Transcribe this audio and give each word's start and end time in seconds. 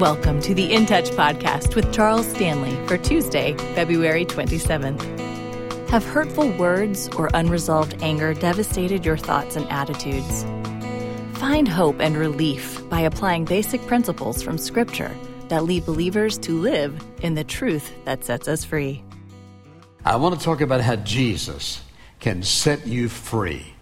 Welcome 0.00 0.40
to 0.42 0.54
the 0.54 0.72
In 0.72 0.86
Touch 0.86 1.10
podcast 1.10 1.74
with 1.74 1.92
Charles 1.92 2.28
Stanley 2.28 2.76
for 2.86 2.96
Tuesday, 2.96 3.56
February 3.74 4.24
27th. 4.24 5.00
Have 5.88 6.04
hurtful 6.04 6.52
words 6.52 7.08
or 7.16 7.30
unresolved 7.34 8.00
anger 8.00 8.32
devastated 8.32 9.04
your 9.04 9.16
thoughts 9.16 9.56
and 9.56 9.68
attitudes? 9.70 10.44
Find 11.40 11.66
hope 11.66 11.98
and 11.98 12.16
relief 12.16 12.88
by 12.88 13.00
applying 13.00 13.44
basic 13.44 13.84
principles 13.88 14.40
from 14.40 14.56
Scripture 14.56 15.12
that 15.48 15.64
lead 15.64 15.84
believers 15.84 16.38
to 16.38 16.60
live 16.60 17.04
in 17.22 17.34
the 17.34 17.42
truth 17.42 17.92
that 18.04 18.24
sets 18.24 18.46
us 18.46 18.64
free. 18.64 19.02
I 20.04 20.14
want 20.14 20.38
to 20.38 20.44
talk 20.44 20.60
about 20.60 20.80
how 20.80 20.94
Jesus 20.94 21.82
can 22.20 22.44
set 22.44 22.86
you 22.86 23.08
free 23.08 23.74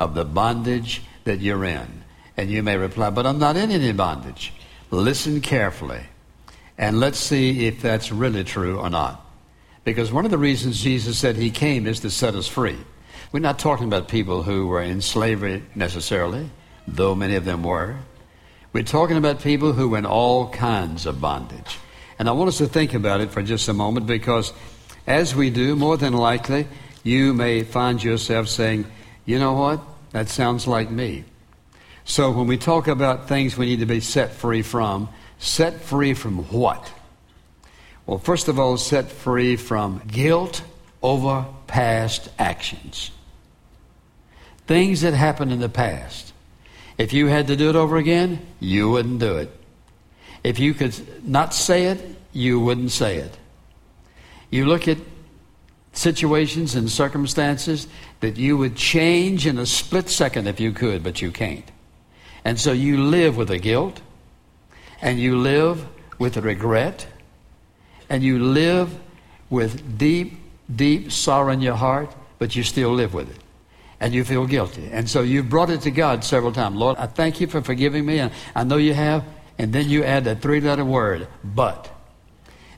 of 0.00 0.16
the 0.16 0.24
bondage 0.24 1.02
that 1.22 1.38
you're 1.38 1.64
in. 1.64 2.02
And 2.36 2.50
you 2.50 2.64
may 2.64 2.76
reply, 2.76 3.10
but 3.10 3.24
I'm 3.24 3.38
not 3.38 3.56
in 3.56 3.70
any 3.70 3.92
bondage. 3.92 4.52
Listen 4.90 5.40
carefully 5.40 6.02
and 6.76 6.98
let's 6.98 7.18
see 7.18 7.66
if 7.66 7.82
that's 7.82 8.10
really 8.10 8.42
true 8.42 8.78
or 8.78 8.88
not. 8.88 9.24
Because 9.84 10.10
one 10.10 10.24
of 10.24 10.30
the 10.30 10.38
reasons 10.38 10.82
Jesus 10.82 11.18
said 11.18 11.36
he 11.36 11.50
came 11.50 11.86
is 11.86 12.00
to 12.00 12.10
set 12.10 12.34
us 12.34 12.48
free. 12.48 12.78
We're 13.32 13.40
not 13.40 13.58
talking 13.58 13.86
about 13.86 14.08
people 14.08 14.42
who 14.42 14.66
were 14.66 14.82
in 14.82 15.00
slavery 15.00 15.62
necessarily, 15.74 16.50
though 16.88 17.14
many 17.14 17.36
of 17.36 17.44
them 17.44 17.62
were. 17.62 17.96
We're 18.72 18.82
talking 18.82 19.16
about 19.16 19.42
people 19.42 19.72
who 19.72 19.90
were 19.90 19.98
in 19.98 20.06
all 20.06 20.48
kinds 20.48 21.06
of 21.06 21.20
bondage. 21.20 21.78
And 22.18 22.28
I 22.28 22.32
want 22.32 22.48
us 22.48 22.58
to 22.58 22.66
think 22.66 22.94
about 22.94 23.20
it 23.20 23.30
for 23.30 23.42
just 23.42 23.68
a 23.68 23.72
moment 23.72 24.06
because 24.06 24.52
as 25.06 25.34
we 25.34 25.50
do, 25.50 25.76
more 25.76 25.96
than 25.96 26.12
likely, 26.12 26.66
you 27.02 27.34
may 27.34 27.62
find 27.62 28.02
yourself 28.02 28.48
saying, 28.48 28.86
you 29.24 29.38
know 29.38 29.52
what? 29.52 29.80
That 30.12 30.28
sounds 30.28 30.66
like 30.66 30.90
me. 30.90 31.24
So 32.04 32.30
when 32.30 32.46
we 32.46 32.56
talk 32.56 32.88
about 32.88 33.28
things 33.28 33.56
we 33.56 33.66
need 33.66 33.80
to 33.80 33.86
be 33.86 34.00
set 34.00 34.32
free 34.32 34.62
from, 34.62 35.08
set 35.38 35.80
free 35.80 36.14
from 36.14 36.44
what? 36.50 36.92
Well, 38.06 38.18
first 38.18 38.48
of 38.48 38.58
all, 38.58 38.76
set 38.76 39.10
free 39.10 39.56
from 39.56 40.02
guilt 40.06 40.62
over 41.02 41.46
past 41.66 42.28
actions. 42.38 43.10
Things 44.66 45.02
that 45.02 45.14
happened 45.14 45.52
in 45.52 45.60
the 45.60 45.68
past. 45.68 46.32
If 46.98 47.12
you 47.12 47.28
had 47.28 47.46
to 47.46 47.56
do 47.56 47.70
it 47.70 47.76
over 47.76 47.96
again, 47.96 48.44
you 48.58 48.90
wouldn't 48.90 49.20
do 49.20 49.36
it. 49.36 49.50
If 50.42 50.58
you 50.58 50.74
could 50.74 51.26
not 51.26 51.54
say 51.54 51.86
it, 51.86 52.00
you 52.32 52.60
wouldn't 52.60 52.90
say 52.90 53.16
it. 53.18 53.36
You 54.50 54.66
look 54.66 54.88
at 54.88 54.98
situations 55.92 56.74
and 56.74 56.90
circumstances 56.90 57.86
that 58.20 58.36
you 58.36 58.56
would 58.56 58.76
change 58.76 59.46
in 59.46 59.58
a 59.58 59.66
split 59.66 60.08
second 60.08 60.46
if 60.46 60.60
you 60.60 60.72
could, 60.72 61.02
but 61.02 61.20
you 61.20 61.30
can't. 61.30 61.70
And 62.44 62.58
so 62.58 62.72
you 62.72 63.02
live 63.02 63.36
with 63.36 63.48
the 63.48 63.58
guilt, 63.58 64.00
and 65.02 65.18
you 65.18 65.38
live 65.38 65.86
with 66.18 66.34
the 66.34 66.42
regret, 66.42 67.06
and 68.08 68.22
you 68.22 68.38
live 68.38 68.98
with 69.48 69.98
deep, 69.98 70.38
deep 70.74 71.12
sorrow 71.12 71.52
in 71.52 71.60
your 71.60 71.74
heart, 71.74 72.14
but 72.38 72.56
you 72.56 72.62
still 72.62 72.92
live 72.92 73.14
with 73.14 73.30
it. 73.30 73.42
And 74.00 74.14
you 74.14 74.24
feel 74.24 74.46
guilty. 74.46 74.88
And 74.90 75.08
so 75.08 75.20
you've 75.20 75.50
brought 75.50 75.68
it 75.68 75.82
to 75.82 75.90
God 75.90 76.24
several 76.24 76.52
times. 76.52 76.76
Lord, 76.76 76.96
I 76.96 77.06
thank 77.06 77.40
you 77.40 77.46
for 77.46 77.60
forgiving 77.60 78.06
me, 78.06 78.18
and 78.18 78.32
I 78.54 78.64
know 78.64 78.78
you 78.78 78.94
have. 78.94 79.24
And 79.58 79.74
then 79.74 79.90
you 79.90 80.04
add 80.04 80.24
that 80.24 80.40
three 80.40 80.60
letter 80.62 80.86
word, 80.86 81.28
but, 81.44 81.90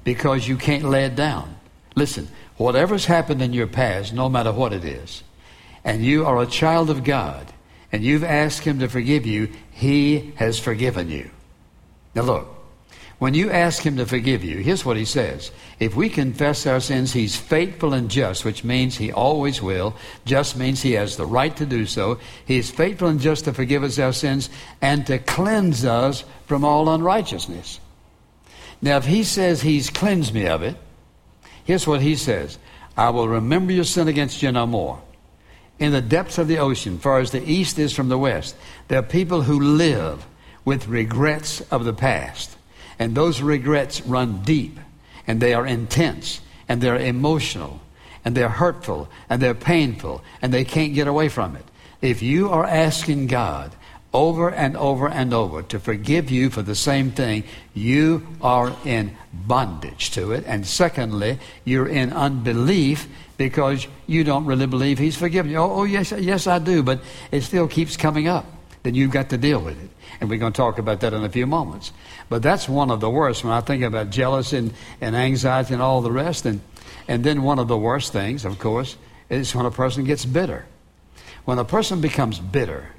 because 0.02 0.48
you 0.48 0.56
can't 0.56 0.82
lay 0.82 1.04
it 1.04 1.14
down. 1.14 1.54
Listen, 1.94 2.26
whatever's 2.56 3.04
happened 3.04 3.40
in 3.40 3.52
your 3.52 3.68
past, 3.68 4.12
no 4.12 4.28
matter 4.28 4.50
what 4.50 4.72
it 4.72 4.84
is, 4.84 5.22
and 5.84 6.04
you 6.04 6.26
are 6.26 6.42
a 6.42 6.46
child 6.46 6.90
of 6.90 7.04
God, 7.04 7.52
and 7.92 8.02
you've 8.02 8.24
asked 8.24 8.64
Him 8.64 8.78
to 8.80 8.88
forgive 8.88 9.26
you, 9.26 9.50
He 9.70 10.32
has 10.36 10.58
forgiven 10.58 11.10
you. 11.10 11.30
Now, 12.14 12.22
look, 12.22 12.48
when 13.18 13.34
you 13.34 13.50
ask 13.50 13.82
Him 13.82 13.98
to 13.98 14.06
forgive 14.06 14.42
you, 14.42 14.58
here's 14.58 14.84
what 14.84 14.96
He 14.96 15.04
says. 15.04 15.52
If 15.78 15.94
we 15.94 16.08
confess 16.08 16.66
our 16.66 16.80
sins, 16.80 17.12
He's 17.12 17.36
faithful 17.36 17.92
and 17.92 18.10
just, 18.10 18.44
which 18.44 18.64
means 18.64 18.96
He 18.96 19.12
always 19.12 19.60
will. 19.60 19.94
Just 20.24 20.56
means 20.56 20.80
He 20.82 20.92
has 20.92 21.16
the 21.16 21.26
right 21.26 21.54
to 21.56 21.66
do 21.66 21.86
so. 21.86 22.18
He 22.46 22.56
is 22.56 22.70
faithful 22.70 23.08
and 23.08 23.20
just 23.20 23.44
to 23.44 23.52
forgive 23.52 23.84
us 23.84 23.98
our 23.98 24.12
sins 24.12 24.48
and 24.80 25.06
to 25.06 25.18
cleanse 25.18 25.84
us 25.84 26.24
from 26.46 26.64
all 26.64 26.88
unrighteousness. 26.88 27.78
Now, 28.80 28.96
if 28.96 29.04
He 29.04 29.22
says 29.22 29.60
He's 29.62 29.90
cleansed 29.90 30.32
me 30.32 30.46
of 30.46 30.62
it, 30.62 30.76
here's 31.64 31.86
what 31.86 32.00
He 32.00 32.16
says 32.16 32.58
I 32.96 33.10
will 33.10 33.28
remember 33.28 33.72
your 33.72 33.84
sin 33.84 34.08
against 34.08 34.42
you 34.42 34.50
no 34.50 34.66
more 34.66 35.00
in 35.78 35.92
the 35.92 36.00
depths 36.00 36.38
of 36.38 36.48
the 36.48 36.58
ocean, 36.58 36.98
far 36.98 37.18
as 37.18 37.30
the 37.30 37.42
east 37.42 37.78
is 37.78 37.92
from 37.92 38.08
the 38.08 38.18
west. 38.18 38.54
There 38.88 38.98
are 38.98 39.02
people 39.02 39.42
who 39.42 39.58
live 39.58 40.24
with 40.64 40.88
regrets 40.88 41.60
of 41.72 41.84
the 41.84 41.92
past. 41.92 42.56
And 42.98 43.14
those 43.14 43.42
regrets 43.42 44.00
run 44.02 44.42
deep, 44.42 44.78
and 45.26 45.40
they 45.40 45.54
are 45.54 45.66
intense, 45.66 46.40
and 46.68 46.80
they're 46.80 46.98
emotional, 46.98 47.80
and 48.24 48.36
they're 48.36 48.48
hurtful, 48.48 49.08
and 49.28 49.42
they're 49.42 49.54
painful, 49.54 50.22
and 50.40 50.52
they 50.52 50.64
can't 50.64 50.94
get 50.94 51.08
away 51.08 51.28
from 51.28 51.56
it. 51.56 51.64
If 52.00 52.22
you 52.22 52.50
are 52.50 52.64
asking 52.64 53.26
God 53.28 53.74
over 54.12 54.50
and 54.50 54.76
over 54.76 55.08
and 55.08 55.32
over 55.32 55.62
to 55.62 55.80
forgive 55.80 56.30
you 56.30 56.50
for 56.50 56.62
the 56.62 56.74
same 56.74 57.10
thing, 57.10 57.44
you 57.74 58.26
are 58.40 58.76
in 58.84 59.16
bondage 59.32 60.10
to 60.12 60.32
it. 60.32 60.44
And 60.46 60.66
secondly, 60.66 61.38
you're 61.64 61.88
in 61.88 62.12
unbelief 62.12 63.08
because 63.48 63.86
you 64.06 64.24
don't 64.24 64.44
really 64.44 64.66
believe 64.66 64.98
He's 64.98 65.16
forgiven 65.16 65.50
you. 65.50 65.58
Oh, 65.58 65.80
oh, 65.80 65.84
yes, 65.84 66.12
yes, 66.12 66.46
I 66.46 66.58
do, 66.58 66.82
but 66.82 67.00
it 67.30 67.42
still 67.42 67.68
keeps 67.68 67.96
coming 67.96 68.28
up. 68.28 68.46
Then 68.82 68.94
you've 68.94 69.10
got 69.10 69.30
to 69.30 69.38
deal 69.38 69.60
with 69.60 69.82
it. 69.82 69.90
And 70.20 70.28
we're 70.28 70.38
going 70.38 70.52
to 70.52 70.56
talk 70.56 70.78
about 70.78 71.00
that 71.00 71.12
in 71.12 71.24
a 71.24 71.28
few 71.28 71.46
moments. 71.46 71.92
But 72.28 72.42
that's 72.42 72.68
one 72.68 72.90
of 72.90 73.00
the 73.00 73.10
worst 73.10 73.44
when 73.44 73.52
I 73.52 73.60
think 73.60 73.82
about 73.82 74.10
jealousy 74.10 74.58
and, 74.58 74.74
and 75.00 75.16
anxiety 75.16 75.74
and 75.74 75.82
all 75.82 76.02
the 76.02 76.12
rest. 76.12 76.46
And, 76.46 76.60
and 77.08 77.24
then 77.24 77.42
one 77.42 77.58
of 77.58 77.68
the 77.68 77.78
worst 77.78 78.12
things, 78.12 78.44
of 78.44 78.58
course, 78.58 78.96
is 79.28 79.54
when 79.54 79.66
a 79.66 79.70
person 79.70 80.04
gets 80.04 80.24
bitter. 80.24 80.66
When 81.44 81.58
a 81.58 81.64
person 81.64 82.00
becomes 82.00 82.38
bitter, 82.38 82.90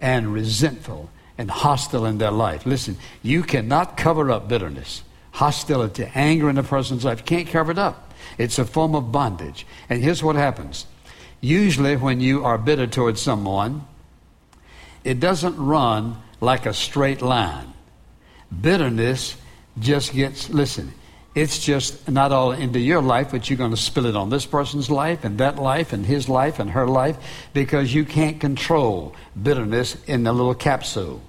and 0.00 0.32
resentful 0.32 1.10
and 1.38 1.50
hostile 1.50 2.06
in 2.06 2.18
their 2.18 2.30
life. 2.30 2.66
Listen, 2.66 2.96
you 3.22 3.42
cannot 3.42 3.96
cover 3.96 4.30
up 4.30 4.48
bitterness, 4.48 5.02
hostility, 5.36 6.10
anger 6.14 6.48
in 6.48 6.56
a 6.56 6.62
person's 6.62 7.04
life. 7.04 7.22
Can't 7.26 7.46
cover 7.46 7.70
it 7.70 7.78
up. 7.78 8.14
It's 8.38 8.58
a 8.58 8.64
form 8.64 8.94
of 8.94 9.12
bondage. 9.12 9.66
And 9.90 10.02
here's 10.02 10.22
what 10.22 10.34
happens. 10.34 10.86
Usually, 11.42 11.94
when 11.94 12.20
you 12.20 12.42
are 12.44 12.56
bitter 12.56 12.86
towards 12.86 13.20
someone, 13.20 13.86
it 15.04 15.20
doesn't 15.20 15.56
run 15.58 16.16
like 16.40 16.64
a 16.64 16.72
straight 16.72 17.20
line. 17.20 17.74
Bitterness 18.62 19.36
just 19.78 20.14
gets, 20.14 20.48
listen, 20.48 20.94
it's 21.34 21.58
just 21.62 22.08
not 22.08 22.32
all 22.32 22.52
into 22.52 22.78
your 22.78 23.02
life, 23.02 23.30
but 23.30 23.50
you're 23.50 23.58
going 23.58 23.72
to 23.72 23.76
spill 23.76 24.06
it 24.06 24.16
on 24.16 24.30
this 24.30 24.46
person's 24.46 24.90
life 24.90 25.22
and 25.22 25.36
that 25.36 25.56
life 25.56 25.92
and 25.92 26.06
his 26.06 26.30
life 26.30 26.58
and 26.58 26.70
her 26.70 26.88
life 26.88 27.18
because 27.52 27.92
you 27.92 28.06
can't 28.06 28.40
control 28.40 29.14
bitterness 29.40 30.02
in 30.06 30.24
the 30.24 30.32
little 30.32 30.54
capsule. 30.54 31.20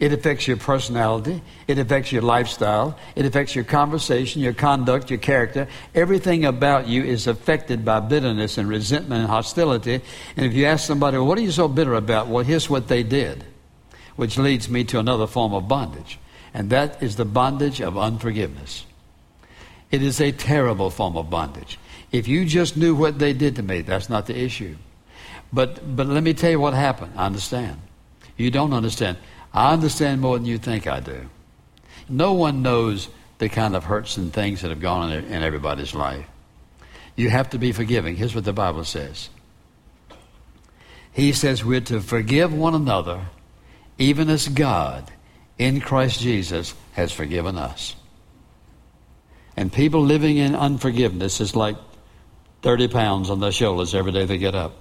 It 0.00 0.14
affects 0.14 0.48
your 0.48 0.56
personality. 0.56 1.42
It 1.68 1.78
affects 1.78 2.10
your 2.10 2.22
lifestyle. 2.22 2.98
It 3.14 3.26
affects 3.26 3.54
your 3.54 3.64
conversation, 3.64 4.40
your 4.40 4.54
conduct, 4.54 5.10
your 5.10 5.18
character. 5.18 5.68
Everything 5.94 6.46
about 6.46 6.88
you 6.88 7.04
is 7.04 7.26
affected 7.26 7.84
by 7.84 8.00
bitterness 8.00 8.56
and 8.56 8.66
resentment 8.66 9.20
and 9.20 9.30
hostility. 9.30 10.00
And 10.36 10.46
if 10.46 10.54
you 10.54 10.64
ask 10.64 10.86
somebody, 10.86 11.18
well, 11.18 11.26
what 11.26 11.36
are 11.36 11.42
you 11.42 11.50
so 11.50 11.68
bitter 11.68 11.94
about? 11.94 12.28
Well, 12.28 12.42
here's 12.42 12.70
what 12.70 12.88
they 12.88 13.02
did, 13.02 13.44
which 14.16 14.38
leads 14.38 14.70
me 14.70 14.84
to 14.84 14.98
another 14.98 15.26
form 15.26 15.52
of 15.52 15.68
bondage. 15.68 16.18
And 16.54 16.70
that 16.70 17.02
is 17.02 17.16
the 17.16 17.26
bondage 17.26 17.82
of 17.82 17.98
unforgiveness. 17.98 18.86
It 19.90 20.02
is 20.02 20.18
a 20.18 20.32
terrible 20.32 20.88
form 20.88 21.18
of 21.18 21.28
bondage. 21.28 21.78
If 22.10 22.26
you 22.26 22.46
just 22.46 22.74
knew 22.74 22.94
what 22.94 23.18
they 23.18 23.34
did 23.34 23.56
to 23.56 23.62
me, 23.62 23.82
that's 23.82 24.08
not 24.08 24.26
the 24.26 24.38
issue. 24.38 24.76
But, 25.52 25.94
but 25.94 26.06
let 26.06 26.22
me 26.22 26.32
tell 26.32 26.50
you 26.50 26.58
what 26.58 26.72
happened. 26.72 27.12
I 27.16 27.26
understand. 27.26 27.80
You 28.38 28.50
don't 28.50 28.72
understand. 28.72 29.18
I 29.52 29.72
understand 29.72 30.20
more 30.20 30.38
than 30.38 30.46
you 30.46 30.58
think 30.58 30.86
I 30.86 31.00
do. 31.00 31.28
No 32.08 32.32
one 32.32 32.62
knows 32.62 33.08
the 33.38 33.48
kind 33.48 33.74
of 33.74 33.84
hurts 33.84 34.16
and 34.16 34.32
things 34.32 34.60
that 34.60 34.70
have 34.70 34.80
gone 34.80 35.10
on 35.10 35.12
in 35.12 35.42
everybody's 35.42 35.94
life. 35.94 36.26
You 37.16 37.30
have 37.30 37.50
to 37.50 37.58
be 37.58 37.72
forgiving. 37.72 38.16
Here's 38.16 38.34
what 38.34 38.44
the 38.44 38.52
Bible 38.52 38.84
says 38.84 39.28
He 41.12 41.32
says 41.32 41.64
we're 41.64 41.80
to 41.82 42.00
forgive 42.00 42.52
one 42.52 42.74
another, 42.74 43.26
even 43.98 44.30
as 44.30 44.48
God 44.48 45.10
in 45.58 45.80
Christ 45.80 46.20
Jesus 46.20 46.74
has 46.92 47.12
forgiven 47.12 47.58
us. 47.58 47.96
And 49.56 49.72
people 49.72 50.02
living 50.02 50.36
in 50.36 50.54
unforgiveness 50.54 51.40
is 51.40 51.54
like 51.54 51.76
30 52.62 52.88
pounds 52.88 53.30
on 53.30 53.40
their 53.40 53.52
shoulders 53.52 53.94
every 53.94 54.12
day 54.12 54.24
they 54.24 54.38
get 54.38 54.54
up. 54.54 54.74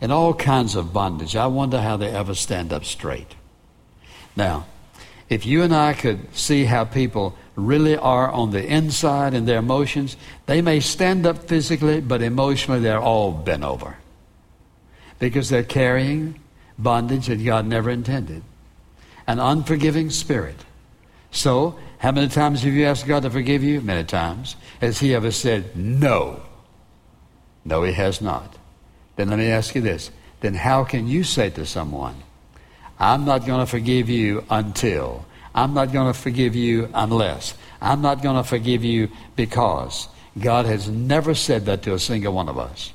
And 0.00 0.12
all 0.12 0.34
kinds 0.34 0.74
of 0.74 0.92
bondage. 0.92 1.36
I 1.36 1.46
wonder 1.46 1.80
how 1.80 1.96
they 1.96 2.08
ever 2.10 2.34
stand 2.34 2.72
up 2.72 2.84
straight. 2.84 3.34
Now, 4.36 4.66
if 5.28 5.46
you 5.46 5.62
and 5.62 5.74
I 5.74 5.94
could 5.94 6.34
see 6.34 6.64
how 6.64 6.84
people 6.84 7.36
really 7.56 7.96
are 7.96 8.30
on 8.30 8.50
the 8.50 8.64
inside 8.64 9.34
in 9.34 9.46
their 9.46 9.58
emotions, 9.58 10.16
they 10.44 10.60
may 10.60 10.80
stand 10.80 11.26
up 11.26 11.48
physically, 11.48 12.00
but 12.00 12.22
emotionally 12.22 12.80
they're 12.80 13.00
all 13.00 13.32
bent 13.32 13.64
over. 13.64 13.96
Because 15.18 15.48
they're 15.48 15.64
carrying 15.64 16.38
bondage 16.78 17.26
that 17.26 17.42
God 17.42 17.66
never 17.66 17.90
intended. 17.90 18.42
An 19.26 19.40
unforgiving 19.40 20.10
spirit 20.10 20.64
So, 21.30 21.78
how 21.98 22.12
many 22.12 22.28
times 22.28 22.62
have 22.62 22.72
you 22.72 22.86
asked 22.86 23.06
God 23.06 23.22
to 23.24 23.30
forgive 23.30 23.62
you? 23.62 23.80
Many 23.80 24.04
times. 24.04 24.56
Has 24.80 25.00
He 25.00 25.14
ever 25.14 25.30
said 25.30 25.76
no? 25.76 26.40
No, 27.64 27.82
He 27.82 27.92
has 27.92 28.20
not. 28.20 28.56
Then 29.16 29.30
let 29.30 29.38
me 29.38 29.48
ask 29.48 29.74
you 29.74 29.80
this. 29.80 30.10
Then 30.40 30.54
how 30.54 30.84
can 30.84 31.08
you 31.08 31.24
say 31.24 31.50
to 31.50 31.66
someone, 31.66 32.14
I'm 32.98 33.24
not 33.24 33.46
going 33.46 33.60
to 33.60 33.66
forgive 33.66 34.08
you 34.08 34.44
until, 34.48 35.26
I'm 35.54 35.74
not 35.74 35.92
going 35.92 36.12
to 36.12 36.18
forgive 36.18 36.54
you 36.54 36.88
unless, 36.94 37.54
I'm 37.80 38.02
not 38.02 38.22
going 38.22 38.36
to 38.36 38.44
forgive 38.44 38.84
you 38.84 39.10
because 39.34 40.08
God 40.38 40.66
has 40.66 40.88
never 40.88 41.34
said 41.34 41.66
that 41.66 41.82
to 41.82 41.94
a 41.94 41.98
single 41.98 42.34
one 42.34 42.48
of 42.48 42.58
us. 42.58 42.92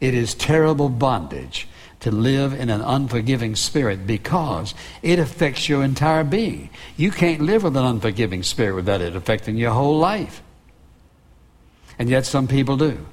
It 0.00 0.14
is 0.14 0.34
terrible 0.34 0.88
bondage 0.88 1.68
to 2.00 2.10
live 2.12 2.52
in 2.52 2.70
an 2.70 2.80
unforgiving 2.80 3.56
spirit 3.56 4.06
because 4.06 4.74
it 5.02 5.18
affects 5.18 5.68
your 5.68 5.82
entire 5.82 6.22
being. 6.22 6.70
You 6.96 7.10
can't 7.10 7.40
live 7.40 7.64
with 7.64 7.76
an 7.76 7.84
unforgiving 7.84 8.44
spirit 8.44 8.76
without 8.76 9.00
it 9.00 9.16
affecting 9.16 9.56
your 9.56 9.72
whole 9.72 9.98
life. 9.98 10.42
And 11.98 12.08
yet 12.08 12.26
some 12.26 12.46
people 12.46 12.76
do. 12.76 13.04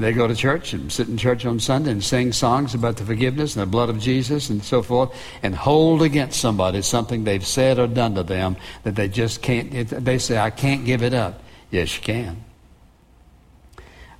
And 0.00 0.06
they 0.06 0.14
go 0.14 0.26
to 0.26 0.34
church 0.34 0.72
and 0.72 0.90
sit 0.90 1.08
in 1.08 1.18
church 1.18 1.44
on 1.44 1.60
Sunday 1.60 1.90
and 1.90 2.02
sing 2.02 2.32
songs 2.32 2.74
about 2.74 2.96
the 2.96 3.04
forgiveness 3.04 3.54
and 3.54 3.62
the 3.62 3.66
blood 3.66 3.90
of 3.90 3.98
Jesus 3.98 4.48
and 4.48 4.64
so 4.64 4.80
forth 4.80 5.14
and 5.42 5.54
hold 5.54 6.00
against 6.00 6.40
somebody 6.40 6.80
something 6.80 7.24
they've 7.24 7.46
said 7.46 7.78
or 7.78 7.86
done 7.86 8.14
to 8.14 8.22
them 8.22 8.56
that 8.84 8.96
they 8.96 9.08
just 9.08 9.42
can't, 9.42 9.70
they 9.70 10.16
say, 10.16 10.38
I 10.38 10.48
can't 10.48 10.86
give 10.86 11.02
it 11.02 11.12
up. 11.12 11.42
Yes, 11.70 11.94
you 11.94 12.02
can. 12.02 12.42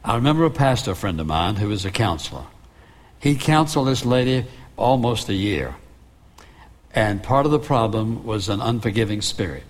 I 0.05 0.17
remember 0.17 0.44
a 0.44 0.50
pastor 0.50 0.94
friend 0.94 1.19
of 1.19 1.27
mine 1.27 1.56
who 1.56 1.69
was 1.69 1.87
a 1.87 1.91
counselor. 1.91 2.44
He 3.19 3.35
counseled 3.35 3.88
this 3.88 4.05
lady 4.05 4.44
almost 4.76 5.31
a 5.31 5.35
year. 5.35 5.76
And 6.94 7.23
part 7.23 7.47
of 7.47 7.53
the 7.53 7.59
problem 7.59 8.26
was 8.26 8.50
an 8.50 8.61
unforgiving 8.61 9.23
spirit. 9.23 9.62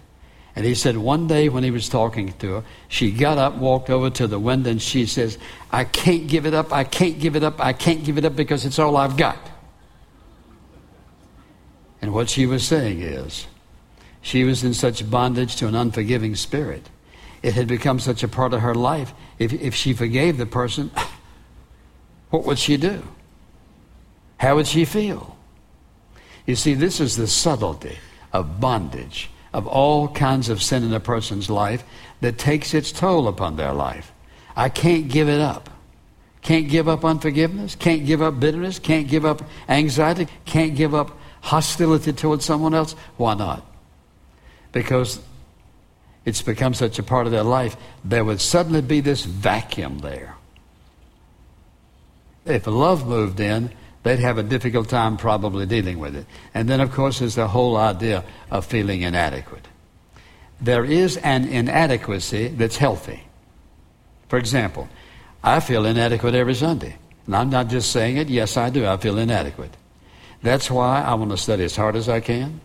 And 0.57 0.65
he 0.65 0.75
said 0.75 0.97
one 0.97 1.27
day 1.27 1.49
when 1.49 1.63
he 1.63 1.71
was 1.71 1.89
talking 1.89 2.33
to 2.39 2.55
her, 2.55 2.65
she 2.89 3.13
got 3.13 3.39
up, 3.39 3.57
walked 3.57 3.89
over 3.89 4.11
to 4.11 4.27
the 4.27 4.39
window, 4.39 4.71
and 4.71 4.83
she 4.83 5.07
says, 5.07 5.39
I 5.71 5.85
can't 5.85 6.27
give 6.27 6.45
it 6.45 6.55
up, 6.55 6.73
I 6.73 6.85
can't 6.85 7.19
give 7.21 7.37
it 7.37 7.45
up, 7.45 7.61
I 7.61 7.73
can't 7.73 8.05
give 8.05 8.19
it 8.19 8.25
up 8.25 8.35
because 8.35 8.65
it's 8.65 8.79
all 8.79 8.97
I've 8.97 9.17
got. 9.17 9.39
And 12.03 12.13
what 12.13 12.31
she 12.31 12.47
was 12.47 12.67
saying 12.67 13.03
is, 13.03 13.47
she 14.23 14.45
was 14.45 14.65
in 14.65 14.75
such 14.75 15.09
bondage 15.09 15.57
to 15.57 15.67
an 15.67 15.75
unforgiving 15.75 16.35
spirit. 16.35 16.89
It 17.43 17.55
had 17.55 17.69
become 17.69 18.01
such 18.01 18.23
a 18.23 18.29
part 18.29 18.53
of 18.53 18.61
her 18.61 18.75
life. 18.75 19.15
If, 19.39 19.53
if 19.53 19.75
she 19.75 19.95
forgave 19.95 20.37
the 20.37 20.47
person, 20.47 20.91
what 22.31 22.45
would 22.45 22.59
she 22.59 22.77
do? 22.77 23.03
How 24.39 24.57
would 24.57 24.67
she 24.67 24.85
feel? 24.85 25.37
You 26.47 26.57
see, 26.57 26.75
this 26.75 27.01
is 27.01 27.17
the 27.17 27.27
subtlety 27.27 27.99
of 28.33 28.61
bondage, 28.61 29.31
of 29.53 29.67
all 29.67 30.09
kinds 30.09 30.49
of 30.49 30.63
sin 30.63 30.85
in 30.85 30.93
a 30.93 31.01
person's 31.01 31.51
life 31.51 31.85
that 32.21 32.39
takes 32.39 32.75
its 32.75 32.93
toll 32.93 33.29
upon 33.29 33.57
their 33.57 33.73
life. 33.73 34.13
I 34.57 34.69
can't 34.69 35.09
give 35.09 35.29
it 35.29 35.41
up. 35.41 35.71
Can't 36.43 36.69
give 36.69 36.89
up 36.89 37.05
unforgiveness. 37.05 37.75
Can't 37.75 38.07
give 38.07 38.23
up 38.23 38.41
bitterness. 38.41 38.79
Can't 38.79 39.09
give 39.09 39.25
up 39.25 39.43
anxiety. 39.69 40.27
Can't 40.45 40.75
give 40.75 40.95
up 40.95 41.19
hostility 41.43 42.13
towards 42.13 42.45
someone 42.45 42.75
else. 42.75 42.95
Why 43.17 43.35
not? 43.35 43.65
Because 44.73 45.21
it's 46.25 46.43
become 46.43 46.75
such 46.75 46.99
a 46.99 47.03
part 47.03 47.27
of 47.27 47.33
their 47.33 47.43
life, 47.43 47.77
there 48.05 48.25
would 48.25 48.41
suddenly 48.41 48.83
be 48.83 49.01
this 49.01 49.25
vacuum 49.25 49.99
there. 49.99 50.37
If 52.45 52.67
love 52.67 53.07
moved 53.07 53.41
in, 53.41 53.71
they'd 54.03 54.19
have 54.19 54.39
a 54.39 54.43
difficult 54.43 54.89
time 54.89 55.17
probably 55.17 55.67
dealing 55.67 55.99
with 55.99 56.17
it. 56.17 56.27
And 56.55 56.69
then, 56.69 56.81
of 56.81 56.93
course, 56.93 57.19
there's 57.19 57.35
the 57.35 57.49
whole 57.49 57.77
idea 57.77 58.25
of 58.51 58.65
feeling 58.65 59.03
inadequate. 59.03 59.69
There 60.61 60.85
is 60.85 61.17
an 61.19 61.49
inadequacy 61.49 62.49
that's 62.49 62.77
healthy. 62.77 63.23
For 64.29 64.39
example, 64.39 64.89
I 65.43 65.61
feel 65.61 65.87
inadequate 65.87 66.35
every 66.35 66.55
Sunday. 66.55 66.97
And 67.27 67.37
I'm 67.37 67.51
not 67.51 67.69
just 67.69 67.93
saying 67.93 68.17
it, 68.17 68.29
yes, 68.29 68.57
I 68.57 68.71
do. 68.71 68.87
I 68.87 68.97
feel 68.97 69.19
inadequate. 69.19 69.77
That's 70.43 70.71
why 70.71 71.03
I 71.03 71.15
want 71.15 71.31
to 71.31 71.37
study 71.37 71.65
as 71.65 71.77
hard 71.77 71.97
as 71.97 72.09
I 72.09 72.21
can. 72.21 72.61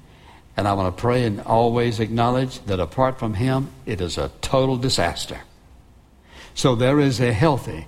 And 0.57 0.67
I 0.67 0.73
want 0.73 0.95
to 0.95 1.01
pray 1.01 1.25
and 1.25 1.41
always 1.41 1.99
acknowledge 1.99 2.59
that 2.65 2.79
apart 2.79 3.19
from 3.19 3.33
Him, 3.33 3.69
it 3.85 3.99
is 3.99 4.17
a 4.17 4.31
total 4.41 4.77
disaster. 4.77 5.41
So 6.53 6.75
there 6.75 7.01
is 7.01 7.19
a 7.19 7.33
healthy 7.33 7.87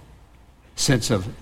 sense 0.76 1.10
of, 1.10 1.34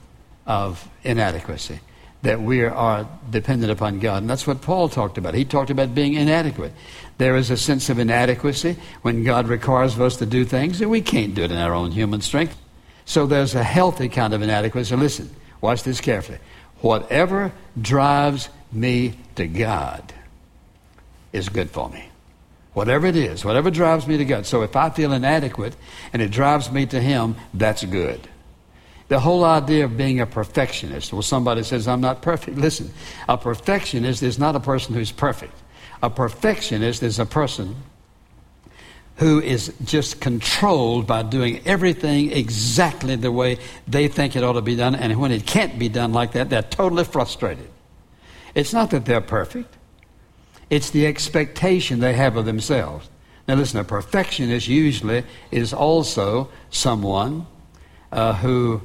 of 0.46 0.88
inadequacy 1.04 1.80
that 2.21 2.41
we 2.41 2.63
are 2.63 3.07
dependent 3.29 3.71
upon 3.71 4.00
God. 4.00 4.23
And 4.23 4.29
that's 4.29 4.47
what 4.47 4.62
Paul 4.62 4.89
talked 4.89 5.17
about. 5.17 5.33
He 5.35 5.45
talked 5.45 5.69
about 5.69 5.94
being 5.94 6.15
inadequate. 6.15 6.73
There 7.17 7.35
is 7.35 7.51
a 7.51 7.57
sense 7.57 7.89
of 7.89 8.00
inadequacy 8.00 8.77
when 9.03 9.23
God 9.23 9.47
requires 9.47 9.95
of 9.95 10.01
us 10.01 10.17
to 10.17 10.25
do 10.25 10.44
things 10.44 10.79
that 10.79 10.89
we 10.89 11.01
can't 11.01 11.35
do 11.35 11.44
it 11.44 11.51
in 11.51 11.57
our 11.57 11.73
own 11.73 11.91
human 11.91 12.21
strength. 12.21 12.57
So 13.06 13.27
there's 13.27 13.53
a 13.53 13.63
healthy 13.63 14.09
kind 14.09 14.33
of 14.33 14.41
inadequacy. 14.41 14.89
So 14.89 14.95
listen, 14.95 15.29
watch 15.62 15.83
this 15.83 16.01
carefully. 16.01 16.39
Whatever 16.81 17.51
drives 17.79 18.50
me 18.71 19.13
to 19.35 19.47
God 19.47 20.13
is 21.31 21.50
good 21.50 21.69
for 21.69 21.89
me. 21.89 22.09
Whatever 22.73 23.07
it 23.07 23.15
is, 23.15 23.45
whatever 23.45 23.71
drives 23.71 24.06
me 24.06 24.18
to 24.18 24.25
God. 24.25 24.45
So 24.45 24.61
if 24.63 24.75
I 24.75 24.89
feel 24.89 25.13
inadequate 25.13 25.75
and 26.11 26.21
it 26.21 26.31
drives 26.31 26.71
me 26.71 26.85
to 26.88 27.00
Him, 27.00 27.35
that's 27.53 27.85
good. 27.85 28.27
The 29.07 29.19
whole 29.19 29.44
idea 29.44 29.86
of 29.86 29.98
being 29.98 30.19
a 30.19 30.25
perfectionist, 30.25 31.13
well, 31.13 31.22
somebody 31.22 31.63
says, 31.63 31.88
I'm 31.88 32.02
not 32.02 32.22
perfect. 32.22 32.57
Listen, 32.57 32.92
a 33.30 33.38
perfectionist 33.38 34.24
is 34.24 34.40
not 34.40 34.56
a 34.56 34.60
person 34.60 34.96
who's 34.96 35.12
perfect. 35.12 35.54
A 36.02 36.10
perfectionist 36.10 37.04
is 37.04 37.19
a 37.19 37.25
person 37.25 37.75
who 39.18 39.40
is 39.40 39.74
just 39.84 40.19
controlled 40.19 41.07
by 41.07 41.24
doing 41.24 41.62
everything 41.66 42.31
exactly 42.31 43.16
the 43.16 43.31
way 43.31 43.57
they 43.88 44.07
think 44.07 44.36
it 44.36 44.44
ought 44.44 44.54
to 44.54 44.62
be 44.62 44.75
done. 44.75 44.96
And 44.96 45.19
when 45.19 45.31
it 45.31 45.46
can't 45.46 45.80
be 45.80 45.88
done 45.88 46.12
like 46.12 46.34
that, 46.34 46.50
they're 46.50 46.63
totally 46.63 47.06
frustrated. 47.06 47.69
It's 48.56 48.74
not 48.74 48.90
that 48.92 49.06
they're 49.06 49.22
perfect, 49.22 49.75
it's 50.69 50.90
the 50.90 51.06
expectation 51.06 52.00
they 52.00 52.13
have 52.13 52.38
of 52.38 52.46
themselves. 52.46 53.10
Now, 53.48 53.56
listen, 53.56 53.80
a 53.80 53.84
perfectionist 53.84 54.68
usually 54.68 55.24
is 55.52 55.74
also 55.74 56.50
someone 56.72 57.46
uh, 58.12 58.34
who 58.34 58.81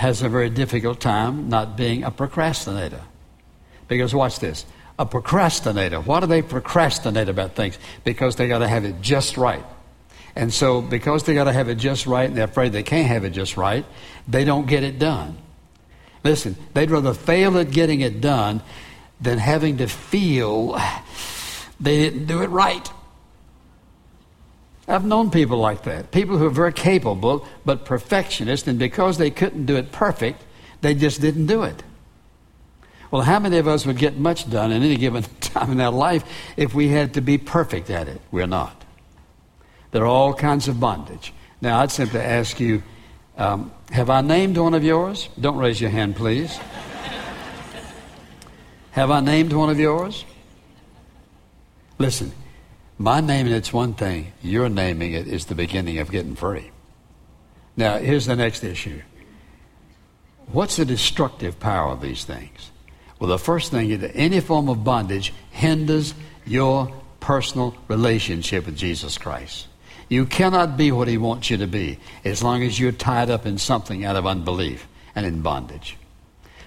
has 0.00 0.22
a 0.22 0.28
very 0.30 0.48
difficult 0.48 0.98
time 0.98 1.50
not 1.50 1.76
being 1.76 2.04
a 2.04 2.10
procrastinator. 2.10 3.02
Because 3.86 4.14
watch 4.14 4.38
this. 4.38 4.64
A 4.98 5.04
procrastinator, 5.04 6.00
why 6.00 6.20
do 6.20 6.26
they 6.26 6.40
procrastinate 6.40 7.28
about 7.28 7.54
things? 7.54 7.78
Because 8.02 8.36
they 8.36 8.48
got 8.48 8.60
to 8.60 8.68
have 8.68 8.86
it 8.86 9.02
just 9.02 9.36
right. 9.36 9.64
And 10.34 10.52
so, 10.52 10.80
because 10.80 11.24
they 11.24 11.34
got 11.34 11.44
to 11.44 11.52
have 11.52 11.68
it 11.68 11.74
just 11.74 12.06
right 12.06 12.28
and 12.28 12.36
they're 12.36 12.44
afraid 12.44 12.72
they 12.72 12.82
can't 12.82 13.08
have 13.08 13.24
it 13.24 13.30
just 13.30 13.58
right, 13.58 13.84
they 14.26 14.44
don't 14.44 14.66
get 14.66 14.84
it 14.84 14.98
done. 14.98 15.36
Listen, 16.24 16.56
they'd 16.72 16.90
rather 16.90 17.12
fail 17.12 17.58
at 17.58 17.70
getting 17.70 18.00
it 18.00 18.22
done 18.22 18.62
than 19.20 19.38
having 19.38 19.78
to 19.78 19.86
feel 19.86 20.78
they 21.78 21.96
didn't 21.98 22.24
do 22.24 22.42
it 22.42 22.48
right. 22.48 22.90
I've 24.90 25.04
known 25.04 25.30
people 25.30 25.58
like 25.58 25.84
that. 25.84 26.10
People 26.10 26.36
who 26.36 26.46
are 26.46 26.50
very 26.50 26.72
capable, 26.72 27.46
but 27.64 27.84
perfectionists, 27.84 28.66
and 28.66 28.78
because 28.78 29.18
they 29.18 29.30
couldn't 29.30 29.66
do 29.66 29.76
it 29.76 29.92
perfect, 29.92 30.42
they 30.80 30.94
just 30.94 31.20
didn't 31.20 31.46
do 31.46 31.62
it. 31.62 31.82
Well, 33.10 33.22
how 33.22 33.38
many 33.38 33.58
of 33.58 33.66
us 33.66 33.86
would 33.86 33.98
get 33.98 34.16
much 34.16 34.48
done 34.48 34.72
in 34.72 34.82
any 34.82 34.96
given 34.96 35.22
time 35.40 35.72
in 35.72 35.80
our 35.80 35.92
life 35.92 36.24
if 36.56 36.74
we 36.74 36.88
had 36.88 37.14
to 37.14 37.20
be 37.20 37.38
perfect 37.38 37.90
at 37.90 38.08
it? 38.08 38.20
We're 38.30 38.46
not. 38.46 38.84
There 39.90 40.02
are 40.02 40.06
all 40.06 40.34
kinds 40.34 40.68
of 40.68 40.78
bondage. 40.78 41.32
Now, 41.60 41.80
I'd 41.80 41.90
simply 41.90 42.20
ask 42.20 42.60
you 42.60 42.82
um, 43.36 43.72
have 43.90 44.10
I 44.10 44.20
named 44.20 44.58
one 44.58 44.74
of 44.74 44.84
yours? 44.84 45.28
Don't 45.40 45.56
raise 45.56 45.80
your 45.80 45.90
hand, 45.90 46.14
please. 46.14 46.56
have 48.92 49.10
I 49.10 49.20
named 49.20 49.52
one 49.52 49.70
of 49.70 49.78
yours? 49.80 50.24
Listen, 51.98 52.32
my 53.00 53.18
naming 53.22 53.54
it's 53.54 53.72
one 53.72 53.94
thing, 53.94 54.30
your 54.42 54.68
naming 54.68 55.14
it 55.14 55.26
is 55.26 55.46
the 55.46 55.54
beginning 55.54 56.00
of 56.00 56.10
getting 56.10 56.36
free. 56.36 56.70
Now, 57.74 57.96
here's 57.96 58.26
the 58.26 58.36
next 58.36 58.62
issue. 58.62 59.00
What's 60.52 60.76
the 60.76 60.84
destructive 60.84 61.58
power 61.58 61.92
of 61.92 62.02
these 62.02 62.26
things? 62.26 62.70
Well, 63.18 63.30
the 63.30 63.38
first 63.38 63.70
thing 63.70 63.88
is 63.88 64.00
that 64.00 64.14
any 64.14 64.40
form 64.40 64.68
of 64.68 64.84
bondage 64.84 65.32
hinders 65.50 66.12
your 66.44 66.92
personal 67.20 67.74
relationship 67.88 68.66
with 68.66 68.76
Jesus 68.76 69.16
Christ. 69.16 69.66
You 70.10 70.26
cannot 70.26 70.76
be 70.76 70.92
what 70.92 71.08
He 71.08 71.16
wants 71.16 71.48
you 71.48 71.56
to 71.56 71.66
be 71.66 71.98
as 72.22 72.42
long 72.42 72.62
as 72.62 72.78
you're 72.78 72.92
tied 72.92 73.30
up 73.30 73.46
in 73.46 73.56
something 73.56 74.04
out 74.04 74.16
of 74.16 74.26
unbelief 74.26 74.86
and 75.14 75.24
in 75.24 75.40
bondage. 75.40 75.96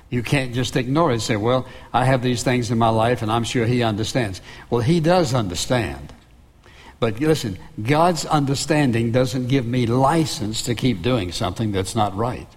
You 0.09 0.23
can't 0.23 0.55
just 0.55 0.75
ignore 0.75 1.11
it 1.11 1.15
and 1.15 1.21
say, 1.21 1.35
Well, 1.35 1.67
I 1.93 2.05
have 2.05 2.23
these 2.23 2.41
things 2.41 2.71
in 2.71 2.79
my 2.79 2.89
life 2.89 3.21
and 3.21 3.31
I'm 3.31 3.43
sure 3.43 3.67
He 3.67 3.83
understands. 3.83 4.41
Well, 4.71 4.81
He 4.81 4.99
does 4.99 5.35
understand. 5.35 6.11
But 6.99 7.19
listen, 7.19 7.57
God's 7.81 8.25
understanding 8.25 9.11
doesn't 9.11 9.47
give 9.47 9.65
me 9.65 9.85
license 9.85 10.61
to 10.63 10.75
keep 10.75 11.01
doing 11.01 11.31
something 11.31 11.71
that's 11.71 11.95
not 11.95 12.15
right. 12.15 12.47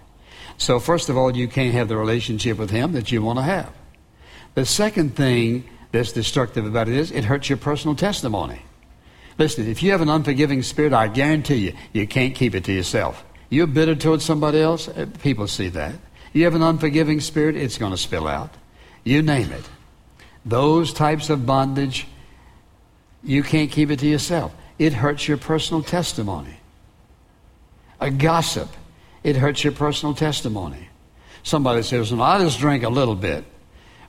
So, 0.57 0.79
first 0.79 1.09
of 1.09 1.17
all, 1.17 1.35
you 1.35 1.47
can't 1.47 1.73
have 1.73 1.87
the 1.87 1.97
relationship 1.97 2.57
with 2.57 2.71
Him 2.71 2.93
that 2.93 3.11
you 3.11 3.21
want 3.21 3.39
to 3.39 3.43
have. 3.43 3.71
The 4.55 4.65
second 4.65 5.15
thing 5.15 5.65
that's 5.91 6.11
destructive 6.11 6.65
about 6.65 6.87
it 6.87 6.95
is 6.95 7.11
it 7.11 7.25
hurts 7.25 7.49
your 7.49 7.57
personal 7.57 7.95
testimony. 7.95 8.61
Listen, 9.37 9.69
if 9.69 9.83
you 9.83 9.91
have 9.91 10.01
an 10.01 10.09
unforgiving 10.09 10.63
spirit, 10.63 10.93
I 10.93 11.07
guarantee 11.09 11.57
you, 11.57 11.73
you 11.93 12.07
can't 12.07 12.33
keep 12.33 12.55
it 12.55 12.63
to 12.63 12.73
yourself. 12.73 13.23
You're 13.49 13.67
bitter 13.67 13.95
towards 13.95 14.25
somebody 14.25 14.59
else, 14.59 14.87
eh, 14.89 15.05
people 15.21 15.47
see 15.47 15.69
that. 15.69 15.93
You 16.33 16.45
have 16.45 16.55
an 16.55 16.63
unforgiving 16.63 17.19
spirit, 17.19 17.55
it's 17.55 17.77
going 17.77 17.91
to 17.91 17.97
spill 17.97 18.27
out. 18.27 18.55
You 19.03 19.21
name 19.21 19.51
it. 19.51 19.69
Those 20.43 20.91
types 20.91 21.29
of 21.29 21.45
bondage, 21.45 22.07
you 23.27 23.43
can't 23.43 23.69
keep 23.69 23.91
it 23.91 23.99
to 23.99 24.07
yourself. 24.07 24.55
It 24.79 24.93
hurts 24.93 25.27
your 25.27 25.37
personal 25.37 25.83
testimony. 25.83 26.57
A 27.99 28.09
gossip, 28.09 28.69
it 29.23 29.35
hurts 29.35 29.63
your 29.63 29.73
personal 29.73 30.15
testimony. 30.15 30.87
Somebody 31.43 31.83
says, 31.83 32.11
well, 32.11 32.21
I 32.21 32.39
just 32.39 32.59
drink 32.59 32.83
a 32.83 32.89
little 32.89 33.15
bit. 33.15 33.43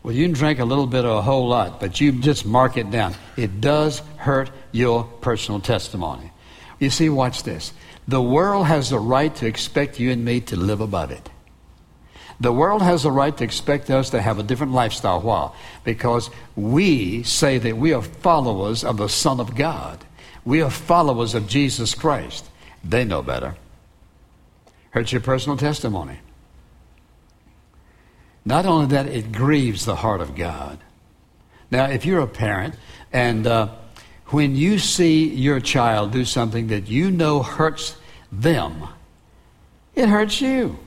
Well, 0.02 0.14
you 0.14 0.24
can 0.24 0.34
drink 0.34 0.60
a 0.60 0.64
little 0.64 0.86
bit 0.86 1.04
or 1.04 1.18
a 1.18 1.22
whole 1.22 1.48
lot, 1.48 1.80
but 1.80 2.00
you 2.00 2.12
just 2.12 2.46
mark 2.46 2.76
it 2.76 2.90
down. 2.90 3.14
It 3.36 3.60
does 3.60 4.00
hurt 4.16 4.50
your 4.72 5.04
personal 5.20 5.60
testimony. 5.60 6.30
You 6.78 6.90
see, 6.90 7.08
watch 7.08 7.42
this. 7.42 7.72
The 8.06 8.22
world 8.22 8.66
has 8.66 8.90
the 8.90 8.98
right 8.98 9.34
to 9.36 9.46
expect 9.46 9.98
you 9.98 10.12
and 10.12 10.24
me 10.24 10.40
to 10.42 10.56
live 10.56 10.80
above 10.80 11.10
it. 11.10 11.28
The 12.40 12.52
world 12.52 12.82
has 12.82 13.02
the 13.02 13.10
right 13.10 13.36
to 13.36 13.44
expect 13.44 13.90
us 13.90 14.10
to 14.10 14.22
have 14.22 14.38
a 14.38 14.44
different 14.44 14.72
lifestyle. 14.72 15.20
Why? 15.20 15.50
Because 15.82 16.30
we 16.54 17.24
say 17.24 17.58
that 17.58 17.76
we 17.76 17.92
are 17.92 18.02
followers 18.02 18.84
of 18.84 18.96
the 18.96 19.08
Son 19.08 19.40
of 19.40 19.56
God. 19.56 20.04
We 20.44 20.62
are 20.62 20.70
followers 20.70 21.34
of 21.34 21.48
Jesus 21.48 21.94
Christ. 21.94 22.48
They 22.84 23.04
know 23.04 23.22
better. 23.22 23.56
Hurts 24.90 25.12
your 25.12 25.20
personal 25.20 25.56
testimony. 25.56 26.18
Not 28.44 28.66
only 28.66 28.86
that, 28.86 29.06
it 29.06 29.32
grieves 29.32 29.84
the 29.84 29.96
heart 29.96 30.20
of 30.20 30.36
God. 30.36 30.78
Now, 31.70 31.86
if 31.86 32.06
you're 32.06 32.20
a 32.20 32.26
parent 32.26 32.76
and 33.12 33.46
uh, 33.46 33.68
when 34.28 34.56
you 34.56 34.78
see 34.78 35.28
your 35.28 35.60
child 35.60 36.12
do 36.12 36.24
something 36.24 36.68
that 36.68 36.88
you 36.88 37.10
know 37.10 37.42
hurts 37.42 37.96
them, 38.30 38.88
it 39.94 40.08
hurts 40.08 40.40
you. 40.40 40.78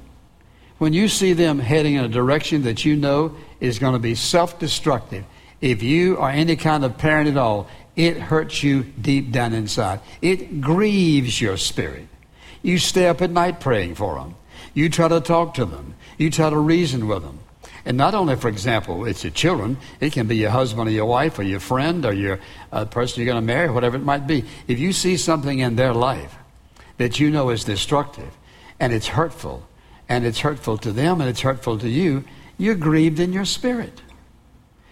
When 0.82 0.94
you 0.94 1.10
see 1.10 1.34
them 1.34 1.60
heading 1.60 1.94
in 1.94 2.04
a 2.04 2.10
direction 2.10 2.64
that 2.64 2.86
you 2.86 2.96
know 2.96 3.36
is 3.60 3.78
going 3.78 3.94
to 3.94 4.00
be 4.00 4.16
self 4.16 4.58
destructive, 4.58 5.24
if 5.62 5.84
you 5.84 6.18
are 6.18 6.32
any 6.32 6.56
kind 6.56 6.84
of 6.84 6.98
parent 6.98 7.30
at 7.30 7.38
all, 7.38 7.68
it 7.96 8.18
hurts 8.18 8.64
you 8.64 8.82
deep 9.00 9.32
down 9.32 9.54
inside. 9.54 10.00
It 10.24 10.60
grieves 10.60 11.40
your 11.40 11.58
spirit. 11.58 12.08
You 12.64 12.80
stay 12.80 13.08
up 13.08 13.22
at 13.22 13.30
night 13.30 13.60
praying 13.60 13.94
for 13.94 14.16
them. 14.16 14.34
You 14.74 14.90
try 14.90 15.08
to 15.08 15.22
talk 15.22 15.54
to 15.54 15.66
them. 15.66 15.94
You 16.18 16.32
try 16.32 16.50
to 16.50 16.58
reason 16.58 17.08
with 17.08 17.22
them. 17.22 17.38
And 17.86 17.96
not 17.96 18.16
only, 18.16 18.36
for 18.36 18.48
example, 18.48 19.06
it's 19.06 19.24
your 19.24 19.34
children, 19.34 19.78
it 20.00 20.14
can 20.14 20.26
be 20.26 20.38
your 20.38 20.50
husband 20.50 20.90
or 20.90 20.92
your 20.92 21.06
wife 21.06 21.38
or 21.38 21.44
your 21.44 21.60
friend 21.60 22.04
or 22.08 22.14
your 22.14 22.40
uh, 22.72 22.86
person 22.86 23.22
you're 23.22 23.32
going 23.32 23.40
to 23.40 23.54
marry, 23.54 23.70
whatever 23.70 23.98
it 23.98 24.04
might 24.04 24.26
be. 24.26 24.46
If 24.68 24.80
you 24.80 24.94
see 24.94 25.16
something 25.16 25.60
in 25.60 25.76
their 25.76 25.94
life 25.94 26.36
that 26.98 27.20
you 27.20 27.30
know 27.30 27.52
is 27.52 27.66
destructive 27.66 28.36
and 28.80 28.92
it's 28.92 29.10
hurtful, 29.10 29.68
and 30.12 30.26
it's 30.26 30.42
hurtful 30.42 30.78
to 30.78 30.92
them 30.92 31.22
and 31.22 31.30
it's 31.30 31.40
hurtful 31.40 31.80
to 31.80 31.88
you, 31.88 32.26
you're 32.58 32.76
grieved 32.76 33.22
in 33.22 33.32
your 33.32 33.46
spirit. 33.46 34.02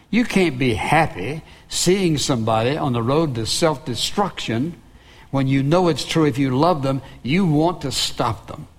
You 0.10 0.24
can't 0.24 0.58
be 0.58 0.76
happy 0.76 1.44
seeing 1.68 2.18
somebody 2.18 2.78
on 2.78 2.94
the 2.94 3.04
road 3.04 3.36
to 3.36 3.46
self 3.46 3.84
destruction 3.84 4.82
when 5.30 5.50
you 5.50 5.62
know 5.62 5.90
it's 5.90 6.06
true. 6.06 6.24
If 6.24 6.38
you 6.38 6.58
love 6.58 6.84
them, 6.84 7.02
you 7.22 7.46
want 7.46 7.82
to 7.82 7.92
stop 7.92 8.48
them. 8.48 8.70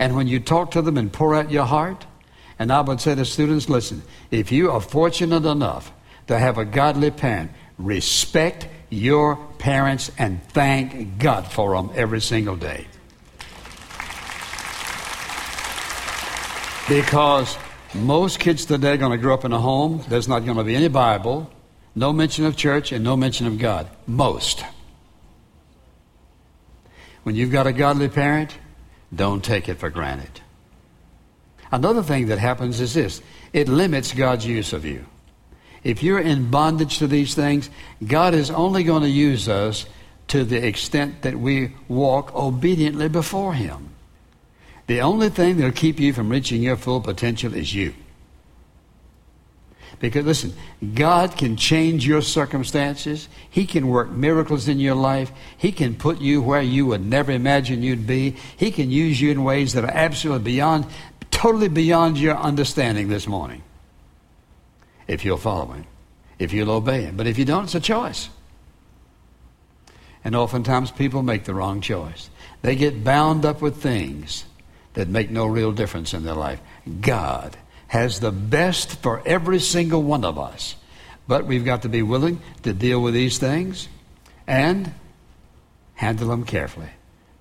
And 0.00 0.16
when 0.16 0.26
you 0.26 0.40
talk 0.40 0.72
to 0.72 0.82
them 0.82 0.98
and 0.98 1.12
pour 1.12 1.36
out 1.36 1.52
your 1.52 1.64
heart, 1.64 2.06
and 2.58 2.72
I 2.72 2.80
would 2.80 3.00
say 3.00 3.14
to 3.14 3.24
students, 3.24 3.68
listen, 3.68 4.02
if 4.32 4.50
you 4.50 4.72
are 4.72 4.80
fortunate 4.80 5.46
enough 5.46 5.92
to 6.26 6.40
have 6.40 6.58
a 6.58 6.64
godly 6.64 7.12
parent, 7.12 7.52
respect 7.78 8.66
your 8.90 9.36
parents 9.58 10.10
and 10.18 10.42
thank 10.48 11.18
God 11.18 11.46
for 11.46 11.76
them 11.76 11.92
every 11.94 12.20
single 12.20 12.56
day. 12.56 12.88
Because 16.88 17.58
most 17.94 18.40
kids 18.40 18.64
today 18.64 18.92
are 18.92 18.96
going 18.96 19.12
to 19.12 19.18
grow 19.18 19.34
up 19.34 19.44
in 19.44 19.52
a 19.52 19.60
home, 19.60 20.02
there's 20.08 20.26
not 20.26 20.46
going 20.46 20.56
to 20.56 20.64
be 20.64 20.74
any 20.74 20.88
Bible, 20.88 21.50
no 21.94 22.14
mention 22.14 22.46
of 22.46 22.56
church, 22.56 22.92
and 22.92 23.04
no 23.04 23.14
mention 23.14 23.46
of 23.46 23.58
God. 23.58 23.88
Most. 24.06 24.64
When 27.24 27.36
you've 27.36 27.52
got 27.52 27.66
a 27.66 27.74
godly 27.74 28.08
parent, 28.08 28.56
don't 29.14 29.44
take 29.44 29.68
it 29.68 29.74
for 29.74 29.90
granted. 29.90 30.40
Another 31.70 32.02
thing 32.02 32.28
that 32.28 32.38
happens 32.38 32.80
is 32.80 32.94
this 32.94 33.20
it 33.52 33.68
limits 33.68 34.14
God's 34.14 34.46
use 34.46 34.72
of 34.72 34.86
you. 34.86 35.04
If 35.84 36.02
you're 36.02 36.18
in 36.18 36.50
bondage 36.50 36.98
to 36.98 37.06
these 37.06 37.34
things, 37.34 37.68
God 38.06 38.32
is 38.32 38.50
only 38.50 38.82
going 38.82 39.02
to 39.02 39.10
use 39.10 39.46
us 39.46 39.84
to 40.28 40.42
the 40.42 40.66
extent 40.66 41.22
that 41.22 41.36
we 41.38 41.74
walk 41.86 42.34
obediently 42.34 43.08
before 43.08 43.52
Him. 43.52 43.90
The 44.88 45.02
only 45.02 45.28
thing 45.28 45.58
that'll 45.58 45.72
keep 45.72 46.00
you 46.00 46.14
from 46.14 46.30
reaching 46.30 46.62
your 46.62 46.76
full 46.76 47.02
potential 47.02 47.54
is 47.54 47.74
you. 47.74 47.94
Because 50.00 50.24
listen, 50.24 50.54
God 50.94 51.36
can 51.36 51.56
change 51.56 52.06
your 52.06 52.22
circumstances. 52.22 53.28
He 53.50 53.66
can 53.66 53.88
work 53.88 54.10
miracles 54.10 54.66
in 54.66 54.80
your 54.80 54.94
life. 54.94 55.30
He 55.58 55.72
can 55.72 55.94
put 55.94 56.20
you 56.20 56.40
where 56.40 56.62
you 56.62 56.86
would 56.86 57.04
never 57.04 57.32
imagine 57.32 57.82
you'd 57.82 58.06
be. 58.06 58.36
He 58.56 58.70
can 58.70 58.90
use 58.90 59.20
you 59.20 59.30
in 59.30 59.44
ways 59.44 59.74
that 59.74 59.84
are 59.84 59.92
absolutely 59.92 60.44
beyond 60.44 60.86
totally 61.30 61.68
beyond 61.68 62.16
your 62.16 62.36
understanding 62.36 63.08
this 63.08 63.28
morning. 63.28 63.62
If 65.06 65.22
you'll 65.24 65.36
follow 65.36 65.66
him, 65.66 65.84
if 66.38 66.54
you'll 66.54 66.70
obey 66.70 67.02
him. 67.02 67.16
But 67.16 67.26
if 67.26 67.38
you 67.38 67.44
don't, 67.44 67.64
it's 67.64 67.74
a 67.74 67.80
choice. 67.80 68.30
And 70.24 70.34
oftentimes 70.34 70.90
people 70.90 71.22
make 71.22 71.44
the 71.44 71.54
wrong 71.54 71.82
choice. 71.82 72.30
They 72.62 72.74
get 72.74 73.04
bound 73.04 73.44
up 73.44 73.60
with 73.60 73.82
things 73.82 74.46
that 74.98 75.06
make 75.06 75.30
no 75.30 75.46
real 75.46 75.70
difference 75.70 76.12
in 76.12 76.24
their 76.24 76.34
life. 76.34 76.60
God 77.00 77.56
has 77.86 78.18
the 78.18 78.32
best 78.32 79.00
for 79.00 79.22
every 79.24 79.60
single 79.60 80.02
one 80.02 80.24
of 80.24 80.40
us. 80.40 80.74
But 81.28 81.46
we've 81.46 81.64
got 81.64 81.82
to 81.82 81.88
be 81.88 82.02
willing 82.02 82.40
to 82.64 82.72
deal 82.72 83.00
with 83.00 83.14
these 83.14 83.38
things 83.38 83.88
and 84.44 84.92
handle 85.94 86.26
them 86.26 86.42
carefully. 86.42 86.88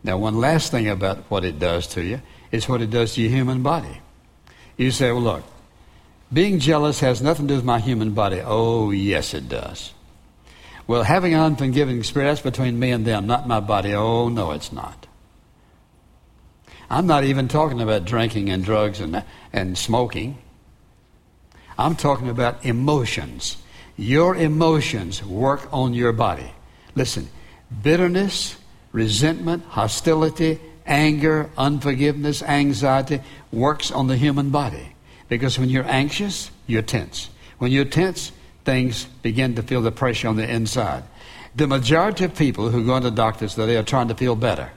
Now, 0.04 0.20
one 0.20 0.38
last 0.38 0.70
thing 0.70 0.88
about 0.88 1.32
what 1.32 1.44
it 1.44 1.58
does 1.58 1.88
to 1.96 2.04
you 2.04 2.22
is 2.52 2.70
what 2.70 2.84
it 2.84 2.92
does 2.92 3.16
to 3.16 3.22
your 3.22 3.32
human 3.32 3.64
body. 3.64 4.02
You 4.78 4.92
say, 4.92 5.12
well, 5.12 5.24
look, 5.24 5.44
being 6.32 6.60
jealous 6.60 7.00
has 7.00 7.24
nothing 7.24 7.48
to 7.48 7.54
do 7.54 7.56
with 7.56 7.66
my 7.66 7.80
human 7.80 8.12
body. 8.12 8.40
Oh, 8.46 8.92
yes, 8.92 9.34
it 9.34 9.50
does. 9.50 9.94
Well, 10.86 11.02
having 11.02 11.34
an 11.34 11.40
unforgiving 11.40 12.04
spirit, 12.04 12.28
that's 12.28 12.42
between 12.42 12.78
me 12.78 12.92
and 12.92 13.04
them, 13.04 13.26
not 13.26 13.48
my 13.48 13.62
body. 13.62 13.96
Oh, 13.96 14.30
no, 14.30 14.52
it's 14.52 14.72
not. 14.72 15.07
I'm 16.90 17.08
not 17.08 17.24
even 17.24 17.48
talking 17.48 17.82
about 17.82 18.06
drinking 18.06 18.50
and 18.50 18.64
drugs 18.64 19.00
and, 19.00 19.24
and 19.52 19.78
smoking. 19.78 20.38
I'm 21.78 21.96
talking 21.96 22.30
about 22.30 22.66
emotions. 22.66 23.58
Your 23.98 24.36
emotions 24.36 25.24
work 25.24 25.68
on 25.72 25.94
your 25.94 26.14
body. 26.14 26.52
Listen, 26.96 27.28
bitterness, 27.84 28.56
resentment, 28.92 29.64
hostility, 29.66 30.60
anger, 30.86 31.50
unforgiveness, 31.58 32.42
anxiety 32.42 33.22
works 33.52 33.92
on 33.92 34.08
the 34.08 34.18
human 34.18 34.50
body. 34.50 34.96
Because 35.28 35.60
when 35.60 35.70
you're 35.70 35.88
anxious, 35.88 36.50
you're 36.68 36.82
tense. 36.82 37.30
When 37.58 37.72
you're 37.72 37.86
tense, 37.86 38.32
things 38.64 39.06
begin 39.22 39.56
to 39.56 39.64
feel 39.64 39.82
the 39.82 39.92
pressure 39.92 40.30
on 40.30 40.38
the 40.38 40.50
inside. 40.50 41.04
The 41.56 41.68
majority 41.68 42.24
of 42.26 42.36
people 42.36 42.70
who 42.70 42.86
go 42.86 42.96
into 42.96 43.12
doctors 43.12 43.56
today 43.56 43.76
are 43.76 43.84
trying 43.84 44.08
to 44.08 44.16
feel 44.16 44.36
better. 44.36 44.72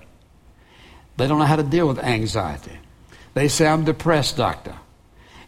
They 1.20 1.28
don't 1.28 1.38
know 1.38 1.44
how 1.44 1.56
to 1.56 1.62
deal 1.62 1.86
with 1.86 1.98
anxiety. 1.98 2.78
They 3.34 3.48
say, 3.48 3.66
I'm 3.66 3.84
depressed, 3.84 4.38
doctor. 4.38 4.74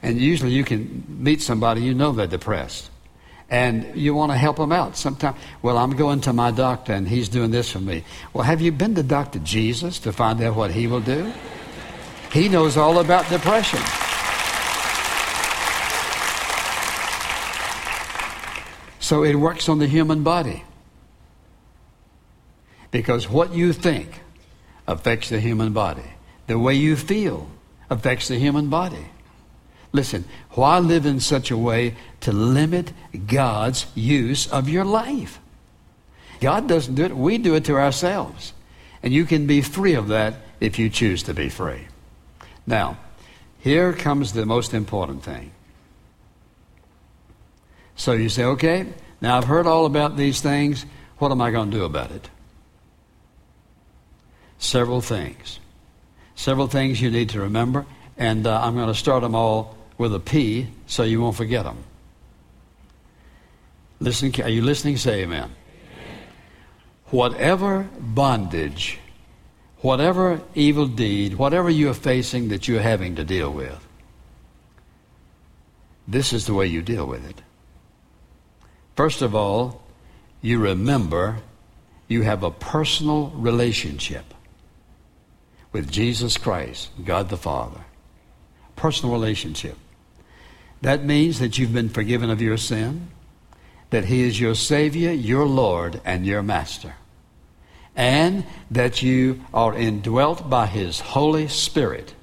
And 0.03 0.21
usually 0.21 0.53
you 0.53 0.65
can 0.65 1.03
meet 1.09 1.41
somebody, 1.41 1.81
you 1.81 1.95
know 1.95 2.13
they're 2.13 2.27
depressed. 2.27 2.91
And 3.49 3.97
you 3.97 4.15
want 4.15 4.33
to 4.33 4.37
help 4.37 4.59
them 4.59 4.71
out. 4.71 4.99
Sometimes, 4.99 5.39
well, 5.63 5.79
I'm 5.79 5.97
going 5.97 6.21
to 6.23 6.35
my 6.35 6.51
doctor 6.51 6.93
and 6.93 7.09
he's 7.09 7.31
doing 7.31 7.51
this 7.51 7.73
for 7.73 7.81
me. 7.81 8.05
Well, 8.35 8.45
have 8.45 8.61
you 8.61 8.71
been 8.71 8.95
to 8.97 9.03
Dr. 9.03 9.39
Jesus 9.39 9.99
to 10.01 10.13
find 10.13 10.43
out 10.43 10.57
what 10.57 10.73
he 10.73 10.87
will 10.87 11.01
do? 11.01 11.33
He 12.33 12.51
knows 12.51 12.77
all 12.77 12.99
about 12.99 13.27
depression. 13.31 13.81
So 19.01 19.25
it 19.25 19.37
works 19.37 19.71
on 19.71 19.79
the 19.79 19.87
human 19.87 20.23
body. 20.23 20.65
Because 22.91 23.27
what 23.27 23.55
you 23.55 23.73
think 23.73 24.21
affects 24.87 25.29
the 25.29 25.41
human 25.41 25.73
body. 25.73 26.15
The 26.47 26.59
way 26.59 26.75
you 26.75 26.97
feel 26.97 27.49
affects 27.89 28.29
the 28.29 28.39
human 28.39 28.69
body. 28.69 29.07
Listen, 29.93 30.25
why 30.53 30.79
live 30.79 31.05
in 31.05 31.21
such 31.21 31.51
a 31.51 31.57
way 31.57 31.95
to 32.21 32.33
limit 32.33 32.93
God's 33.27 33.87
use 33.95 34.51
of 34.51 34.69
your 34.69 34.85
life? 34.85 35.39
God 36.41 36.67
doesn't 36.67 36.95
do 36.95 37.05
it, 37.05 37.17
we 37.17 37.39
do 37.39 37.55
it 37.55 37.65
to 37.67 37.77
ourselves. 37.77 38.53
And 39.03 39.13
you 39.13 39.25
can 39.25 39.47
be 39.47 39.61
free 39.61 39.95
of 39.95 40.09
that 40.09 40.35
if 40.61 40.79
you 40.79 40.89
choose 40.89 41.23
to 41.25 41.35
be 41.35 41.49
free. 41.49 41.87
Now, 42.67 42.99
here 43.59 43.93
comes 43.93 44.33
the 44.33 44.47
most 44.47 44.75
important 44.75 45.23
thing. 45.23 45.53
So 47.97 48.13
you 48.13 48.29
say, 48.29 48.45
okay, 48.45 48.87
now 49.21 49.37
I've 49.37 49.45
heard 49.45 49.67
all 49.67 49.87
about 49.87 50.17
these 50.17 50.41
things. 50.41 50.87
What 51.19 51.31
am 51.31 51.41
I 51.41 51.51
going 51.51 51.71
to 51.71 51.77
do 51.77 51.85
about 51.85 52.11
it? 52.11 52.29
Several 54.63 55.01
things. 55.01 55.59
Several 56.37 56.69
things 56.69 57.03
you 57.03 57.11
need 57.11 57.31
to 57.31 57.41
remember, 57.41 57.85
and 58.17 58.47
uh, 58.47 58.63
I'm 58.63 58.77
going 58.77 58.87
to 58.87 58.95
start 58.95 59.23
them 59.23 59.35
all 59.35 59.77
with 59.99 60.15
a 60.15 60.21
P 60.21 60.69
so 60.87 61.03
you 61.03 61.21
won't 61.21 61.35
forget 61.35 61.65
them. 61.65 61.79
Listen, 63.99 64.33
are 64.41 64.49
you 64.49 64.63
listening? 64.63 64.99
Say 64.99 65.23
amen. 65.23 65.51
amen. 65.51 65.57
Whatever 67.07 67.89
bondage, 67.99 69.01
whatever 69.79 70.41
evil 70.55 70.87
deed, 70.87 71.35
whatever 71.35 71.69
you're 71.69 71.93
facing 71.93 72.49
that 72.51 72.69
you're 72.69 72.81
having 72.81 73.17
to 73.17 73.25
deal 73.25 73.53
with, 73.53 73.85
this 76.07 76.33
is 76.33 76.47
the 76.47 76.55
way 76.55 76.69
you 76.69 76.83
deal 76.83 77.07
with 77.07 77.29
it. 77.29 77.43
First 78.95 79.23
of 79.23 79.35
all, 79.35 79.83
you 80.41 80.61
remember 80.61 81.39
you 82.07 82.23
have 82.23 82.45
a 82.45 82.53
personal 82.53 83.31
relationship 83.31 84.33
with 85.73 85.91
Jesus 85.91 86.37
Christ, 86.37 86.91
God 87.05 87.29
the 87.29 87.37
Father. 87.37 87.81
Personal 88.77 89.15
relationship. 89.15 89.77
That 90.83 91.05
means 91.05 91.39
that 91.39 91.59
you've 91.59 91.73
been 91.73 91.89
forgiven 91.89 92.31
of 92.31 92.43
your 92.43 92.57
sin, 92.57 93.09
that 93.91 94.07
He 94.07 94.23
is 94.23 94.41
your 94.41 94.55
Savior, 94.55 95.13
your 95.13 95.47
Lord, 95.47 96.01
and 96.05 96.27
your 96.27 96.43
Master, 96.43 96.95
and 97.95 98.45
that 98.71 99.03
you 99.03 99.45
are 99.55 99.77
indwelt 99.77 100.51
by 100.51 100.67
His 100.67 101.01
Holy 101.01 101.49
Spirit, 101.49 102.15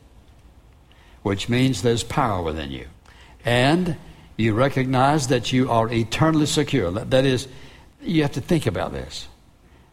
which 1.24 1.48
means 1.50 1.82
there's 1.82 2.04
power 2.04 2.42
within 2.42 2.72
you. 2.72 2.88
And 3.46 3.96
you 4.36 4.54
recognize 4.54 5.28
that 5.28 5.52
you 5.52 5.70
are 5.72 5.92
eternally 5.92 6.46
secure. 6.46 6.92
That 6.92 7.26
is, 7.26 7.48
you 8.02 8.22
have 8.22 8.34
to 8.34 8.42
think 8.42 8.66
about 8.66 8.92
this 8.92 9.28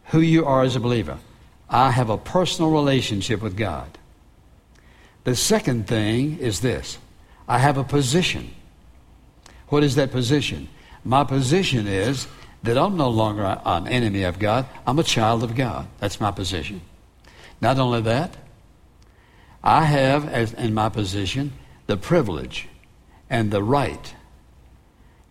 who 0.05 0.21
you 0.21 0.45
are 0.45 0.63
as 0.63 0.75
a 0.75 0.79
believer. 0.79 1.17
I 1.69 1.91
have 1.91 2.09
a 2.09 2.17
personal 2.17 2.71
relationship 2.71 3.41
with 3.41 3.57
God. 3.57 3.97
The 5.23 5.35
second 5.35 5.87
thing 5.87 6.39
is 6.39 6.61
this 6.61 6.97
I 7.47 7.59
have 7.59 7.77
a 7.77 7.83
position. 7.83 8.53
What 9.69 9.83
is 9.83 9.95
that 9.95 10.11
position? 10.11 10.69
My 11.03 11.23
position 11.23 11.87
is 11.87 12.27
that 12.63 12.77
I'm 12.77 12.97
no 12.97 13.09
longer 13.09 13.59
an 13.65 13.87
enemy 13.87 14.23
of 14.23 14.39
God, 14.39 14.65
I'm 14.85 14.99
a 14.99 15.03
child 15.03 15.43
of 15.43 15.55
God. 15.55 15.87
That's 15.99 16.19
my 16.19 16.31
position. 16.31 16.81
Not 17.61 17.79
only 17.79 18.01
that, 18.01 18.35
I 19.63 19.85
have, 19.85 20.27
as 20.27 20.53
in 20.53 20.73
my 20.73 20.89
position, 20.89 21.53
the 21.87 21.97
privilege 21.97 22.67
and 23.29 23.51
the 23.51 23.63
right 23.63 24.13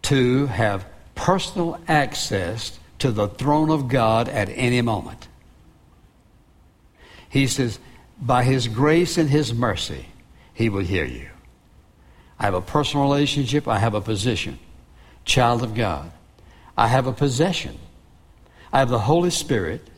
to 0.03 0.47
have 0.47 0.87
personal 1.15 1.81
access 1.89 2.79
to 2.99 3.11
the 3.11 3.29
throne 3.29 3.71
of 3.71 3.89
God 3.89 4.29
at 4.29 4.49
any 4.51 4.83
moment. 4.83 5.29
He 7.29 7.47
says, 7.47 7.79
by 8.21 8.45
His 8.45 8.69
grace 8.69 9.19
and 9.19 9.29
His 9.29 9.53
mercy, 9.53 10.07
He 10.55 10.69
will 10.69 10.85
hear 10.85 11.05
you. 11.05 11.29
I 12.39 12.45
have 12.45 12.55
a 12.55 12.61
personal 12.61 13.05
relationship, 13.05 13.67
I 13.67 13.79
have 13.79 13.95
a 13.95 14.01
position. 14.01 14.59
Child 15.25 15.63
of 15.63 15.75
God. 15.75 16.13
I 16.77 16.89
have 16.89 17.07
a 17.07 17.13
possession. 17.13 17.79
I 18.73 18.81
have 18.81 18.91
the 18.91 18.99
Holy 18.99 19.31
Spirit 19.31 19.89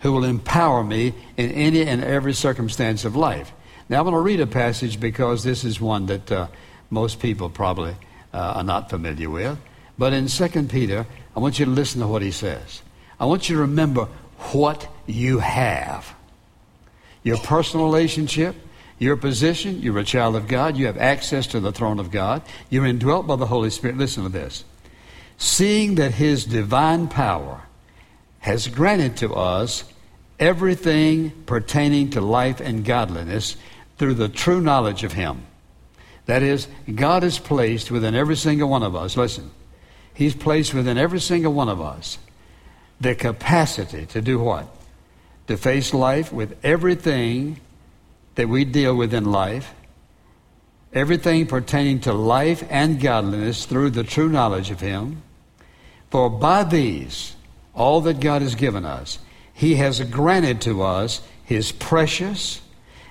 who 0.00 0.12
will 0.12 0.24
empower 0.24 0.84
me 0.84 1.14
in 1.36 1.50
any 1.52 1.82
and 1.82 2.02
every 2.04 2.34
circumstance 2.34 3.04
of 3.04 3.16
life. 3.16 3.52
Now, 3.88 3.98
I'm 3.98 4.04
going 4.04 4.14
to 4.14 4.20
read 4.20 4.40
a 4.40 4.46
passage 4.46 5.00
because 5.00 5.44
this 5.44 5.64
is 5.64 5.80
one 5.80 6.06
that 6.06 6.30
uh, 6.30 6.46
most 6.90 7.20
people 7.20 7.48
probably 7.48 7.96
uh, 8.32 8.54
are 8.56 8.64
not 8.64 8.90
familiar 8.90 9.30
with. 9.30 9.58
But 9.98 10.12
in 10.12 10.26
2 10.26 10.48
Peter, 10.64 11.06
I 11.36 11.40
want 11.40 11.58
you 11.58 11.64
to 11.64 11.70
listen 11.70 12.00
to 12.00 12.06
what 12.06 12.22
he 12.22 12.30
says. 12.30 12.82
I 13.18 13.26
want 13.26 13.48
you 13.48 13.56
to 13.56 13.62
remember 13.62 14.08
what 14.52 14.88
you 15.06 15.38
have 15.38 16.14
your 17.22 17.38
personal 17.38 17.86
relationship, 17.86 18.56
your 18.98 19.16
position. 19.16 19.80
You're 19.80 19.98
a 19.98 20.04
child 20.04 20.36
of 20.36 20.48
God. 20.48 20.76
You 20.76 20.86
have 20.86 20.98
access 20.98 21.46
to 21.48 21.60
the 21.60 21.72
throne 21.72 21.98
of 21.98 22.10
God. 22.10 22.42
You're 22.70 22.86
indwelt 22.86 23.26
by 23.26 23.36
the 23.36 23.46
Holy 23.46 23.70
Spirit. 23.70 23.98
Listen 23.98 24.22
to 24.22 24.28
this. 24.28 24.64
Seeing 25.38 25.96
that 25.96 26.14
His 26.14 26.44
divine 26.44 27.08
power 27.08 27.62
has 28.40 28.68
granted 28.68 29.16
to 29.18 29.34
us 29.34 29.84
everything 30.38 31.30
pertaining 31.46 32.10
to 32.10 32.20
life 32.20 32.60
and 32.60 32.84
godliness 32.84 33.56
through 33.98 34.14
the 34.14 34.28
true 34.28 34.60
knowledge 34.60 35.04
of 35.04 35.12
Him. 35.12 35.42
That 36.26 36.42
is, 36.42 36.68
God 36.92 37.24
is 37.24 37.38
placed 37.38 37.90
within 37.90 38.14
every 38.14 38.36
single 38.36 38.68
one 38.68 38.82
of 38.82 38.94
us, 38.94 39.16
listen, 39.16 39.50
He's 40.14 40.34
placed 40.34 40.74
within 40.74 40.98
every 40.98 41.20
single 41.20 41.52
one 41.52 41.68
of 41.68 41.80
us 41.80 42.18
the 43.00 43.14
capacity 43.14 44.06
to 44.06 44.20
do 44.20 44.38
what? 44.38 44.68
To 45.48 45.56
face 45.56 45.92
life 45.92 46.32
with 46.32 46.56
everything 46.64 47.60
that 48.36 48.48
we 48.48 48.64
deal 48.64 48.96
with 48.96 49.12
in 49.12 49.24
life, 49.30 49.74
everything 50.92 51.46
pertaining 51.46 52.00
to 52.00 52.12
life 52.12 52.64
and 52.70 53.00
godliness 53.00 53.66
through 53.66 53.90
the 53.90 54.04
true 54.04 54.28
knowledge 54.28 54.70
of 54.70 54.80
Him. 54.80 55.22
For 56.10 56.30
by 56.30 56.64
these, 56.64 57.34
all 57.74 58.00
that 58.02 58.20
God 58.20 58.42
has 58.42 58.54
given 58.54 58.84
us, 58.84 59.18
He 59.52 59.76
has 59.76 60.00
granted 60.00 60.60
to 60.62 60.82
us 60.82 61.20
His 61.44 61.72
precious 61.72 62.60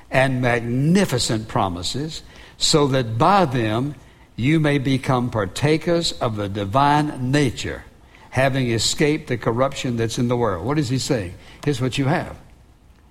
and 0.10 0.42
magnificent 0.42 1.48
promises, 1.48 2.22
so 2.58 2.88
that 2.88 3.18
by 3.18 3.46
them 3.46 3.96
you 4.36 4.60
may 4.60 4.78
become 4.78 5.30
partakers 5.30 6.12
of 6.14 6.36
the 6.36 6.50
divine 6.50 7.32
nature, 7.32 7.84
having 8.32 8.72
escaped 8.72 9.28
the 9.28 9.38
corruption 9.38 9.98
that's 9.98 10.18
in 10.18 10.28
the 10.28 10.38
world. 10.38 10.66
What 10.66 10.80
is 10.80 10.90
he 10.90 10.98
saying? 10.98 11.36
Here's 11.64 11.82
what 11.82 11.98
you 11.98 12.06
have. 12.06 12.38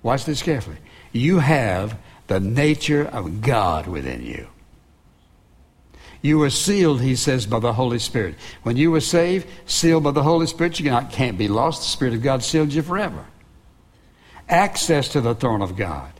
Watch 0.03 0.25
this 0.25 0.41
carefully. 0.41 0.77
You 1.11 1.39
have 1.39 1.97
the 2.27 2.39
nature 2.39 3.05
of 3.05 3.41
God 3.41 3.87
within 3.87 4.25
you. 4.25 4.47
You 6.23 6.37
were 6.37 6.49
sealed, 6.49 7.01
he 7.01 7.15
says, 7.15 7.45
by 7.45 7.59
the 7.59 7.73
Holy 7.73 7.99
Spirit. 7.99 8.35
When 8.63 8.77
you 8.77 8.91
were 8.91 9.01
saved, 9.01 9.47
sealed 9.65 10.03
by 10.03 10.11
the 10.11 10.23
Holy 10.23 10.47
Spirit, 10.47 10.79
you 10.79 10.85
cannot, 10.85 11.11
can't 11.11 11.37
be 11.37 11.47
lost. 11.47 11.81
The 11.81 11.89
Spirit 11.89 12.13
of 12.15 12.21
God 12.21 12.43
sealed 12.43 12.73
you 12.73 12.81
forever. 12.81 13.25
Access 14.49 15.09
to 15.09 15.21
the 15.21 15.35
throne 15.35 15.61
of 15.61 15.75
God. 15.75 16.11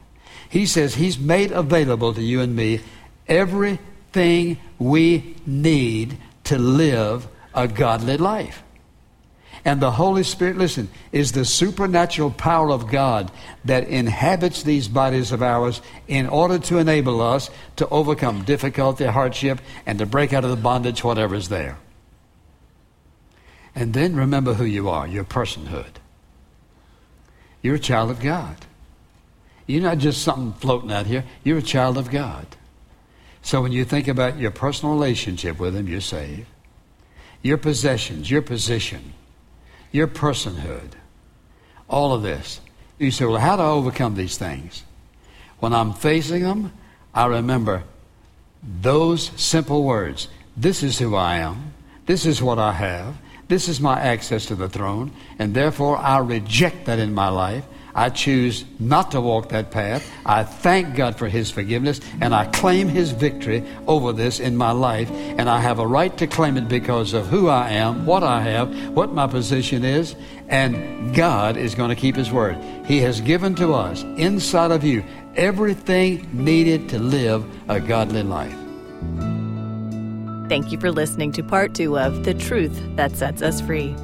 He 0.49 0.65
says 0.65 0.95
he's 0.95 1.17
made 1.17 1.51
available 1.51 2.13
to 2.13 2.21
you 2.21 2.41
and 2.41 2.55
me 2.55 2.81
everything 3.27 4.59
we 4.77 5.35
need 5.45 6.17
to 6.45 6.57
live 6.57 7.27
a 7.53 7.67
godly 7.67 8.17
life. 8.17 8.63
And 9.63 9.79
the 9.79 9.91
Holy 9.91 10.23
Spirit, 10.23 10.57
listen, 10.57 10.89
is 11.11 11.31
the 11.31 11.45
supernatural 11.45 12.31
power 12.31 12.71
of 12.71 12.89
God 12.89 13.31
that 13.65 13.87
inhabits 13.87 14.63
these 14.63 14.87
bodies 14.87 15.31
of 15.31 15.43
ours 15.43 15.81
in 16.07 16.27
order 16.27 16.57
to 16.57 16.79
enable 16.79 17.21
us 17.21 17.51
to 17.75 17.87
overcome 17.89 18.43
difficulty, 18.43 19.05
hardship, 19.05 19.61
and 19.85 19.99
to 19.99 20.05
break 20.05 20.33
out 20.33 20.43
of 20.43 20.49
the 20.49 20.55
bondage, 20.55 21.03
whatever 21.03 21.35
is 21.35 21.49
there. 21.49 21.77
And 23.75 23.93
then 23.93 24.15
remember 24.15 24.55
who 24.55 24.65
you 24.65 24.89
are, 24.89 25.07
your 25.07 25.23
personhood. 25.23 25.93
You're 27.61 27.75
a 27.75 27.79
child 27.79 28.09
of 28.09 28.19
God. 28.19 28.57
You're 29.67 29.83
not 29.83 29.99
just 29.99 30.23
something 30.23 30.53
floating 30.53 30.91
out 30.91 31.05
here, 31.05 31.23
you're 31.43 31.59
a 31.59 31.63
child 31.63 31.97
of 31.97 32.09
God. 32.09 32.47
So 33.43 33.61
when 33.61 33.71
you 33.71 33.85
think 33.85 34.07
about 34.07 34.37
your 34.37 34.51
personal 34.51 34.93
relationship 34.93 35.59
with 35.59 35.75
Him, 35.75 35.87
you're 35.87 36.01
saved. 36.01 36.47
Your 37.41 37.57
possessions, 37.57 38.29
your 38.29 38.41
position, 38.41 39.13
your 39.91 40.07
personhood, 40.07 40.91
all 41.89 42.13
of 42.13 42.23
this. 42.23 42.61
You 42.97 43.11
say, 43.11 43.25
well, 43.25 43.39
how 43.39 43.55
do 43.55 43.63
I 43.63 43.67
overcome 43.67 44.15
these 44.15 44.37
things? 44.37 44.83
When 45.59 45.73
I'm 45.73 45.93
facing 45.93 46.43
them, 46.43 46.71
I 47.13 47.25
remember 47.25 47.83
those 48.63 49.31
simple 49.41 49.83
words. 49.83 50.27
This 50.55 50.83
is 50.83 50.99
who 50.99 51.15
I 51.15 51.37
am. 51.37 51.73
This 52.05 52.25
is 52.25 52.41
what 52.41 52.59
I 52.59 52.73
have. 52.73 53.15
This 53.47 53.67
is 53.67 53.81
my 53.81 53.99
access 53.99 54.45
to 54.47 54.55
the 54.55 54.69
throne. 54.69 55.11
And 55.39 55.53
therefore, 55.53 55.97
I 55.97 56.19
reject 56.19 56.85
that 56.85 56.99
in 56.99 57.13
my 57.13 57.29
life. 57.29 57.65
I 57.93 58.09
choose 58.09 58.65
not 58.79 59.11
to 59.11 59.21
walk 59.21 59.49
that 59.49 59.71
path. 59.71 60.09
I 60.25 60.43
thank 60.43 60.95
God 60.95 61.17
for 61.17 61.27
His 61.27 61.51
forgiveness 61.51 61.99
and 62.21 62.33
I 62.33 62.45
claim 62.45 62.87
His 62.87 63.11
victory 63.11 63.63
over 63.87 64.13
this 64.13 64.39
in 64.39 64.55
my 64.55 64.71
life. 64.71 65.09
And 65.11 65.49
I 65.49 65.59
have 65.59 65.79
a 65.79 65.87
right 65.87 66.15
to 66.17 66.27
claim 66.27 66.57
it 66.57 66.67
because 66.67 67.13
of 67.13 67.27
who 67.27 67.49
I 67.49 67.71
am, 67.71 68.05
what 68.05 68.23
I 68.23 68.41
have, 68.41 68.89
what 68.89 69.13
my 69.13 69.27
position 69.27 69.83
is. 69.83 70.15
And 70.47 71.15
God 71.15 71.57
is 71.57 71.75
going 71.75 71.89
to 71.89 71.95
keep 71.95 72.15
His 72.15 72.31
word. 72.31 72.57
He 72.85 72.99
has 72.99 73.21
given 73.21 73.55
to 73.55 73.73
us 73.73 74.03
inside 74.17 74.71
of 74.71 74.83
you 74.83 75.03
everything 75.35 76.27
needed 76.33 76.89
to 76.89 76.99
live 76.99 77.45
a 77.69 77.79
godly 77.79 78.23
life. 78.23 78.55
Thank 80.49 80.71
you 80.71 80.77
for 80.77 80.91
listening 80.91 81.31
to 81.33 81.43
part 81.43 81.73
two 81.73 81.97
of 81.97 82.25
The 82.25 82.33
Truth 82.33 82.77
That 82.97 83.15
Sets 83.15 83.41
Us 83.41 83.61
Free. 83.61 83.95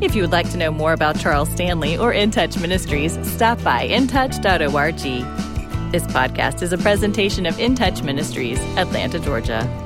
If 0.00 0.14
you 0.14 0.22
would 0.22 0.32
like 0.32 0.50
to 0.50 0.56
know 0.56 0.70
more 0.70 0.92
about 0.92 1.18
Charles 1.18 1.48
Stanley 1.50 1.96
or 1.96 2.12
In 2.12 2.30
Touch 2.30 2.58
Ministries, 2.58 3.16
stop 3.26 3.62
by 3.62 3.88
intouch.org. 3.88 5.00
This 5.92 6.02
podcast 6.04 6.62
is 6.62 6.72
a 6.72 6.78
presentation 6.78 7.46
of 7.46 7.58
In 7.60 7.74
Touch 7.76 8.02
Ministries, 8.02 8.58
Atlanta, 8.76 9.20
Georgia. 9.20 9.83